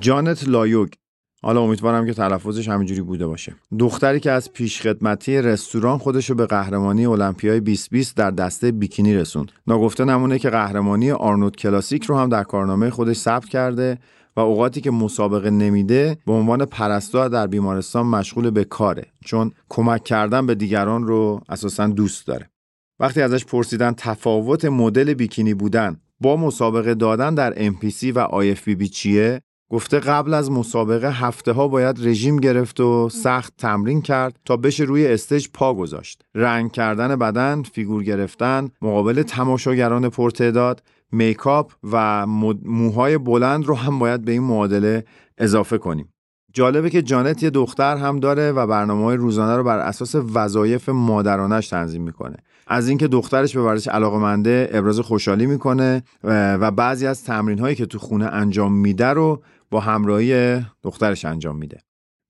Janet 0.00 0.48
Layug. 0.48 0.88
حالا 1.42 1.60
امیدوارم 1.60 2.06
که 2.06 2.12
تلفظش 2.12 2.68
همینجوری 2.68 3.00
بوده 3.00 3.26
باشه. 3.26 3.54
دختری 3.78 4.20
که 4.20 4.30
از 4.30 4.52
پیشخدمتی 4.52 5.42
رستوران 5.42 5.98
خودشو 5.98 6.34
به 6.34 6.46
قهرمانی 6.46 7.06
المپیای 7.06 7.60
2020 7.60 8.16
در 8.16 8.30
دسته 8.30 8.72
بیکینی 8.72 9.14
رسوند. 9.14 9.52
ناگفته 9.66 10.04
نمونه 10.04 10.38
که 10.38 10.50
قهرمانی 10.50 11.10
آرنولد 11.10 11.56
کلاسیک 11.56 12.04
رو 12.04 12.18
هم 12.18 12.28
در 12.28 12.42
کارنامه 12.42 12.90
خودش 12.90 13.16
ثبت 13.16 13.48
کرده 13.48 13.98
و 14.36 14.40
اوقاتی 14.40 14.80
که 14.80 14.90
مسابقه 14.90 15.50
نمیده 15.50 16.18
به 16.26 16.32
عنوان 16.32 16.64
پرستار 16.64 17.28
در 17.28 17.46
بیمارستان 17.46 18.06
مشغول 18.06 18.50
به 18.50 18.64
کاره 18.64 19.06
چون 19.24 19.52
کمک 19.68 20.04
کردن 20.04 20.46
به 20.46 20.54
دیگران 20.54 21.06
رو 21.06 21.40
اساسا 21.48 21.86
دوست 21.86 22.26
داره. 22.26 22.50
وقتی 23.00 23.22
ازش 23.22 23.44
پرسیدن 23.44 23.94
تفاوت 23.96 24.64
مدل 24.64 25.14
بیکینی 25.14 25.54
بودن 25.54 25.96
با 26.20 26.36
مسابقه 26.36 26.94
دادن 26.94 27.34
در 27.34 27.70
NPC 27.70 28.12
و 28.14 28.28
IFBB 28.28 28.84
چیه 28.90 29.42
گفته 29.70 29.98
قبل 30.00 30.34
از 30.34 30.50
مسابقه 30.50 31.10
هفته 31.10 31.52
ها 31.52 31.68
باید 31.68 32.06
رژیم 32.08 32.36
گرفت 32.36 32.80
و 32.80 33.08
سخت 33.08 33.54
تمرین 33.58 34.02
کرد 34.02 34.38
تا 34.44 34.56
بشه 34.56 34.84
روی 34.84 35.06
استج 35.06 35.46
پا 35.54 35.74
گذاشت. 35.74 36.22
رنگ 36.34 36.72
کردن 36.72 37.16
بدن، 37.16 37.62
فیگور 37.62 38.04
گرفتن، 38.04 38.70
مقابل 38.82 39.22
تماشاگران 39.22 40.08
پرتعداد، 40.08 40.82
میکاپ 41.12 41.72
و 41.92 42.26
موهای 42.64 43.18
بلند 43.18 43.64
رو 43.64 43.74
هم 43.74 43.98
باید 43.98 44.24
به 44.24 44.32
این 44.32 44.42
معادله 44.42 45.04
اضافه 45.38 45.78
کنیم. 45.78 46.12
جالبه 46.52 46.90
که 46.90 47.02
جانت 47.02 47.42
یه 47.42 47.50
دختر 47.50 47.96
هم 47.96 48.20
داره 48.20 48.52
و 48.52 48.66
برنامه 48.66 49.04
های 49.04 49.16
روزانه 49.16 49.56
رو 49.56 49.64
بر 49.64 49.78
اساس 49.78 50.14
وظایف 50.34 50.88
مادرانش 50.88 51.68
تنظیم 51.68 52.02
می‌کنه. 52.02 52.36
از 52.66 52.88
اینکه 52.88 53.08
دخترش 53.08 53.56
به 53.56 53.62
ورزش 53.62 53.88
علاقمنده 53.88 54.70
ابراز 54.72 55.00
خوشحالی 55.00 55.46
می‌کنه 55.46 56.02
و 56.24 56.70
بعضی 56.70 57.06
از 57.06 57.24
تمرین 57.24 57.58
هایی 57.58 57.76
که 57.76 57.86
تو 57.86 57.98
خونه 57.98 58.26
انجام 58.26 58.72
میده 58.72 59.06
رو 59.06 59.42
با 59.70 59.80
همراهی 59.80 60.60
دخترش 60.82 61.24
انجام 61.24 61.56
میده. 61.56 61.78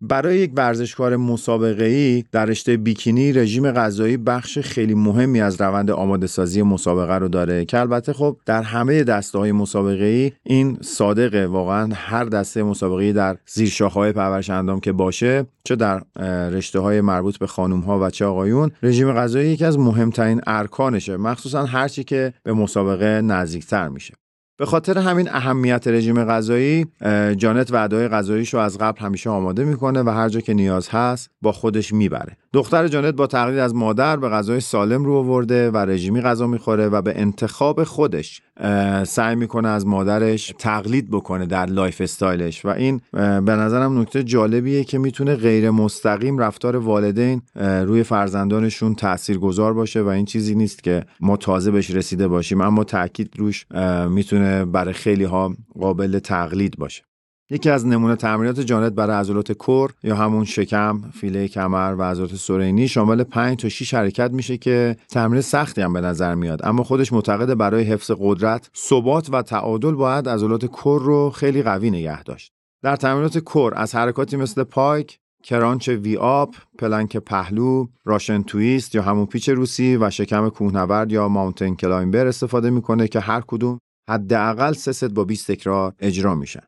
برای 0.02 0.38
یک 0.38 0.52
ورزشکار 0.56 1.16
مسابقه 1.16 1.84
ای 1.84 2.24
در 2.32 2.46
رشته 2.46 2.76
بیکینی 2.76 3.32
رژیم 3.32 3.72
غذایی 3.72 4.16
بخش 4.16 4.58
خیلی 4.58 4.94
مهمی 4.94 5.40
از 5.40 5.60
روند 5.60 5.90
آماده 5.90 6.26
سازی 6.26 6.62
مسابقه 6.62 7.14
رو 7.14 7.28
داره 7.28 7.64
که 7.64 7.78
البته 7.78 8.12
خب 8.12 8.36
در 8.46 8.62
همه 8.62 9.04
دسته 9.04 9.38
های 9.38 9.52
مسابقه 9.52 10.04
ای 10.04 10.32
این 10.42 10.78
صادقه. 10.80 11.46
واقعا 11.46 11.88
هر 11.94 12.24
دسته 12.24 12.62
مسابقه 12.62 13.12
در 13.12 13.36
زیر 13.46 13.82
های 13.82 14.12
پرورش 14.12 14.50
اندام 14.50 14.80
که 14.80 14.92
باشه 14.92 15.46
چه 15.64 15.76
در 15.76 16.02
رشته 16.50 16.78
های 16.78 17.00
مربوط 17.00 17.38
به 17.38 17.46
خانم 17.46 17.80
ها 17.80 17.98
و 18.00 18.10
چه 18.10 18.24
آقایون 18.24 18.70
رژیم 18.82 19.12
غذایی 19.12 19.50
یکی 19.50 19.64
از 19.64 19.78
مهمترین 19.78 20.40
ارکانشه 20.46 21.16
مخصوصا 21.16 21.64
هرچی 21.64 22.04
که 22.04 22.32
به 22.42 22.52
مسابقه 22.52 23.20
نزدیکتر 23.20 23.88
میشه. 23.88 24.14
به 24.60 24.66
خاطر 24.66 24.98
همین 24.98 25.28
اهمیت 25.28 25.88
رژیم 25.88 26.24
غذایی 26.24 26.86
Janet 27.36 27.72
وعده‌های 27.72 28.08
غذاییش 28.08 28.54
رو 28.54 28.60
از 28.60 28.78
قبل 28.78 29.00
همیشه 29.00 29.30
آماده 29.30 29.64
می‌کنه 29.64 30.02
و 30.02 30.10
هر 30.10 30.28
جا 30.28 30.40
که 30.40 30.54
نیاز 30.54 30.88
هست 30.88 31.30
با 31.42 31.52
خودش 31.52 31.92
می‌بره. 31.92 32.36
دختر 32.52 32.88
Janet 32.88 33.14
با 33.14 33.26
تقلید 33.26 33.58
از 33.58 33.74
مادر 33.74 34.16
به 34.16 34.28
غذای 34.28 34.60
سالم 34.60 35.04
رو 35.04 35.14
آورده 35.14 35.70
و 35.70 35.76
رژیمی 35.76 36.20
غذا 36.20 36.46
می‌خوره 36.46 36.88
و 36.88 37.02
به 37.02 37.20
انتخاب 37.20 37.84
خودش 37.84 38.42
سعی 39.04 39.36
می‌کنه 39.36 39.68
از 39.68 39.86
مادرش 39.86 40.54
تقلید 40.58 41.10
بکنه 41.10 41.46
در 41.46 41.66
lifestyle 41.66 42.00
ش 42.00 42.64
و 42.64 42.68
این 42.68 43.00
به 43.12 43.56
نظرم 43.56 44.00
نکته 44.00 44.24
جالبیه 44.24 44.84
که 44.84 44.98
می‌تونه 44.98 45.36
غیر 45.36 45.70
مستقیم 45.70 46.38
رفتار 46.38 46.76
والدین 46.76 47.42
روی 47.60 48.02
فرزندانشون 48.02 48.94
تأثیر 48.94 49.38
گذار 49.38 49.74
باشه 49.74 50.02
و 50.02 50.06
این 50.06 50.24
چیزی 50.24 50.54
نیست 50.54 50.82
که 50.82 51.04
ما 51.20 51.36
تازه 51.36 51.70
بهش 51.70 51.90
رسیده 51.90 52.28
باشیم 52.28 52.60
اما 52.60 52.84
تاکید 52.84 53.34
روش 53.38 53.66
می‌تونه 54.08 54.64
برای 54.64 54.94
خیلی 54.94 55.24
ها 55.24 55.54
قابل 55.80 56.18
تقلید 56.18 56.76
باشه. 56.78 57.02
یکی 57.52 57.70
از 57.70 57.86
نمونه 57.86 58.16
تمرینات 58.16 58.60
Janet 58.60 58.92
برای 58.92 59.16
عضلات 59.16 59.52
core 59.52 59.92
یا 60.02 60.16
همون 60.16 60.44
شکم، 60.44 61.00
فیله 61.12 61.48
کمر 61.48 61.94
و 61.98 62.02
عضلات 62.02 62.34
سرینی 62.34 62.88
شامل 62.88 63.22
5 63.22 63.58
تا 63.58 63.68
6 63.68 63.94
حرکت 63.94 64.30
میشه 64.30 64.56
که 64.56 64.96
تمرین 65.08 65.40
سختی 65.40 65.82
هم 65.82 65.92
به 65.92 66.00
نظر 66.00 66.34
میاد 66.34 66.60
اما 66.66 66.82
خودش 66.82 67.12
معتقده 67.12 67.54
برای 67.54 67.82
حفظ 67.84 68.10
قدرت، 68.18 68.70
ثبات 68.76 69.28
و 69.32 69.42
تعادل 69.42 69.94
باید 69.94 70.28
عضلات 70.28 70.64
core 70.64 71.02
رو 71.02 71.30
خیلی 71.30 71.62
قوی 71.62 71.90
نگه 71.90 72.22
داشت. 72.22 72.52
در 72.82 72.96
تمرینات 72.96 73.38
core 73.38 73.74
از 73.76 73.94
حرکاتی 73.94 74.36
مثل 74.36 74.62
pike، 74.62 75.18
crunch 75.42 75.88
V-up، 75.88 76.56
plank 76.78 77.16
پهلو، 77.16 77.86
Russian 78.04 78.42
twist 78.42 78.94
یا 78.94 79.02
همون 79.02 79.26
پیچ 79.26 79.48
روسی 79.48 79.96
و 79.96 80.10
شکم 80.10 80.48
کوهنورد 80.48 81.12
یا 81.12 81.28
mountain 81.28 81.76
climber 81.76 82.26
استفاده 82.26 82.70
می‌کنه 82.70 83.08
که 83.08 83.20
هر 83.20 83.42
کدوم 83.46 83.78
حداقل 84.10 84.72
سه 84.72 84.92
ست 84.92 85.04
با 85.04 85.24
20 85.24 85.52
تکرار 85.52 85.92
اجرا 85.98 86.34
میشن. 86.34 86.62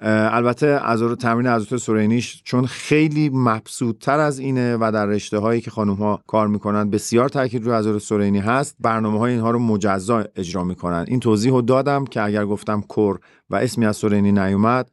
البته 0.00 0.66
از 0.66 1.02
تمرین 1.02 1.46
عضلات 1.46 1.80
سرینیش 1.80 2.42
چون 2.44 2.66
خیلی 2.66 3.30
مبسوطتر 3.32 4.18
از 4.18 4.38
اینه 4.38 4.76
و 4.76 4.90
در 4.94 5.06
رشته 5.06 5.38
هایی 5.38 5.60
که 5.60 5.70
خانم 5.70 5.94
ها 5.94 6.22
کار 6.26 6.48
می‌کنن 6.48 6.90
بسیار 6.90 7.28
تاکید 7.28 7.64
روی 7.64 7.74
عضلات 7.74 8.02
سرینی 8.02 8.38
هست. 8.38 8.76
برنامه 8.80 9.18
های 9.18 9.32
اینها 9.32 9.50
رو 9.50 9.58
مجزا 9.58 10.24
اجرا 10.36 10.64
می‌کنن. 10.64 11.04
این 11.08 11.20
توضیح 11.20 11.52
رو 11.52 11.62
دادم 11.62 12.04
که 12.04 12.22
اگر 12.22 12.46
گفتم 12.46 12.80
core 12.80 13.20
و 13.50 13.56
اسمی 13.56 13.86
از 13.86 13.96
سرینی 13.96 14.32
نیومد 14.32 14.90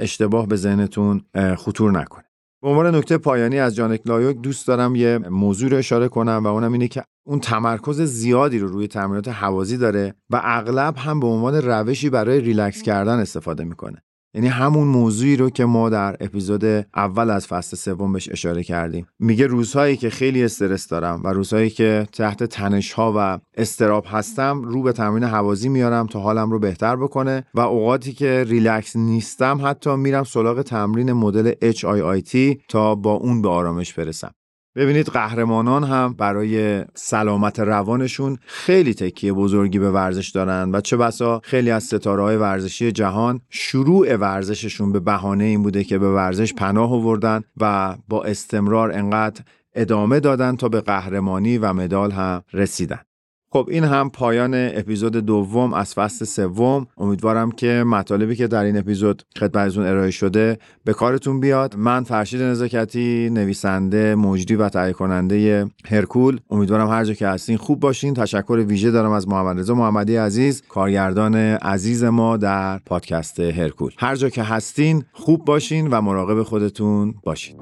اشتباه 0.00 0.46
به 0.46 0.56
ذهنتون 0.56 1.20
خطور 1.56 1.92
نکنه. 1.92 2.24
به 2.62 2.68
عنوان 2.68 2.94
نکته 2.94 3.18
پایانی 3.18 3.58
از 3.58 3.76
Janet 3.76 4.00
Layug 4.06 4.36
دوست 4.36 4.66
دارم 4.66 4.96
یه 4.96 5.18
موضوع 5.18 5.70
رو 5.70 5.76
اشاره 5.76 6.08
کنم 6.08 6.40
و 6.44 6.46
اونم 6.46 6.72
اینه 6.72 6.88
که 6.88 7.02
اون 7.26 7.40
تمرکز 7.40 8.00
زیادی 8.00 8.58
رو 8.58 8.68
روی 8.68 8.88
تمرینات 8.88 9.28
هوازی 9.28 9.76
داره 9.76 10.14
و 10.30 10.40
اغلب 10.44 10.96
هم 10.96 11.20
به 11.20 11.26
عنوان 11.26 11.54
روشی 11.54 12.10
برای 12.10 12.40
ریلکس 12.40 12.82
کردن 12.82 13.18
استفاده 13.18 13.64
می‌کنه. 13.64 14.02
یعنی 14.34 14.48
همون 14.48 14.88
موضوعی 14.88 15.36
رو 15.36 15.50
که 15.50 15.64
ما 15.64 15.88
در 15.88 16.16
اپیزود 16.20 16.64
اول 16.94 17.30
از 17.30 17.46
فصل 17.46 17.76
سوم 17.76 18.12
بهش 18.12 18.28
اشاره 18.28 18.62
کردیم. 18.62 19.06
میگه 19.18 19.46
روزهایی 19.46 19.96
که 19.96 20.10
خیلی 20.10 20.44
استرس 20.44 20.88
دارم 20.88 21.20
و 21.24 21.28
روزهایی 21.28 21.70
که 21.70 22.06
تحت 22.12 22.44
تنش 22.44 22.92
ها 22.92 23.14
و 23.16 23.38
استراب 23.56 24.04
هستم 24.08 24.62
رو 24.62 24.82
به 24.82 24.92
تمرین 24.92 25.24
حوازی 25.24 25.68
میارم 25.68 26.06
تا 26.06 26.20
حالم 26.20 26.50
رو 26.50 26.58
بهتر 26.58 26.96
بکنه 26.96 27.44
و 27.54 27.60
اوقاتی 27.60 28.12
که 28.12 28.44
ریلکس 28.48 28.96
نیستم 28.96 29.60
حتی 29.64 29.96
میرم 29.96 30.24
سراغ 30.24 30.62
تمرین 30.62 31.12
مدل 31.12 31.52
HIIT 31.72 32.56
تا 32.68 32.94
با 32.94 33.12
اون 33.12 33.42
به 33.42 33.48
آرامش 33.48 33.94
برسم. 33.94 34.30
ببینید 34.78 35.06
قهرمانان 35.06 35.84
هم 35.84 36.14
برای 36.18 36.84
سلامت 36.94 37.60
روانشون 37.60 38.38
خیلی 38.46 38.94
تکیه 38.94 39.32
بزرگی 39.32 39.78
به 39.78 39.90
ورزش 39.90 40.28
دارن 40.30 40.70
و 40.72 40.80
چه 40.80 40.96
بسا 40.96 41.40
خیلی 41.44 41.70
از 41.70 41.84
ستاره 41.84 42.22
های 42.22 42.36
ورزشی 42.36 42.92
جهان 42.92 43.40
شروع 43.50 44.16
ورزششون 44.16 44.92
به 44.92 45.00
بهانه 45.00 45.44
این 45.44 45.62
بوده 45.62 45.84
که 45.84 45.98
به 45.98 46.12
ورزش 46.14 46.54
پناه 46.54 46.92
آوردن 46.92 47.42
و 47.60 47.96
با 48.08 48.24
استمرار 48.24 48.92
انقدر 48.92 49.42
ادامه 49.74 50.20
دادن 50.20 50.56
تا 50.56 50.68
به 50.68 50.80
قهرمانی 50.80 51.58
و 51.58 51.72
مدال 51.72 52.10
هم 52.10 52.42
رسیدن. 52.52 53.00
خب 53.50 53.68
این 53.70 53.84
هم 53.84 54.10
پایان 54.10 54.54
اپیزود 54.54 55.12
دوم 55.12 55.74
از 55.74 55.94
فصل 55.94 56.24
سوم. 56.24 56.86
امیدوارم 56.98 57.50
که 57.50 57.84
مطالبی 57.86 58.36
که 58.36 58.46
در 58.46 58.64
این 58.64 58.78
اپیزود 58.78 59.22
خدمتتون 59.38 59.86
ارائه 59.86 60.10
شده 60.10 60.58
به 60.84 60.92
کارتون 60.92 61.40
بیاد. 61.40 61.76
من 61.76 62.04
فرشید 62.04 62.42
نزاکتی 62.42 63.30
نویسنده 63.30 64.14
مجری 64.14 64.56
و 64.56 64.68
تهیه 64.68 64.92
کننده 64.92 65.66
هرکول. 65.84 66.40
امیدوارم 66.50 66.88
هر 66.88 67.04
جا 67.04 67.14
که 67.14 67.28
هستین 67.28 67.56
خوب 67.56 67.80
باشین. 67.80 68.14
تشکر 68.14 68.64
ویژه 68.68 68.90
دارم 68.90 69.10
از 69.10 69.28
محمد 69.28 69.58
رضا 69.58 69.74
محمدی 69.74 70.16
عزیز 70.16 70.62
کارگردان 70.68 71.34
عزیز 71.36 72.04
ما 72.04 72.36
در 72.36 72.78
پادکست 72.78 73.40
هرکول. 73.40 73.92
هر 73.98 74.16
جا 74.16 74.28
که 74.28 74.42
هستین 74.42 75.04
خوب 75.12 75.44
باشین 75.44 75.88
و 75.90 76.00
مراقب 76.00 76.42
خودتون 76.42 77.14
باشین. 77.22 77.56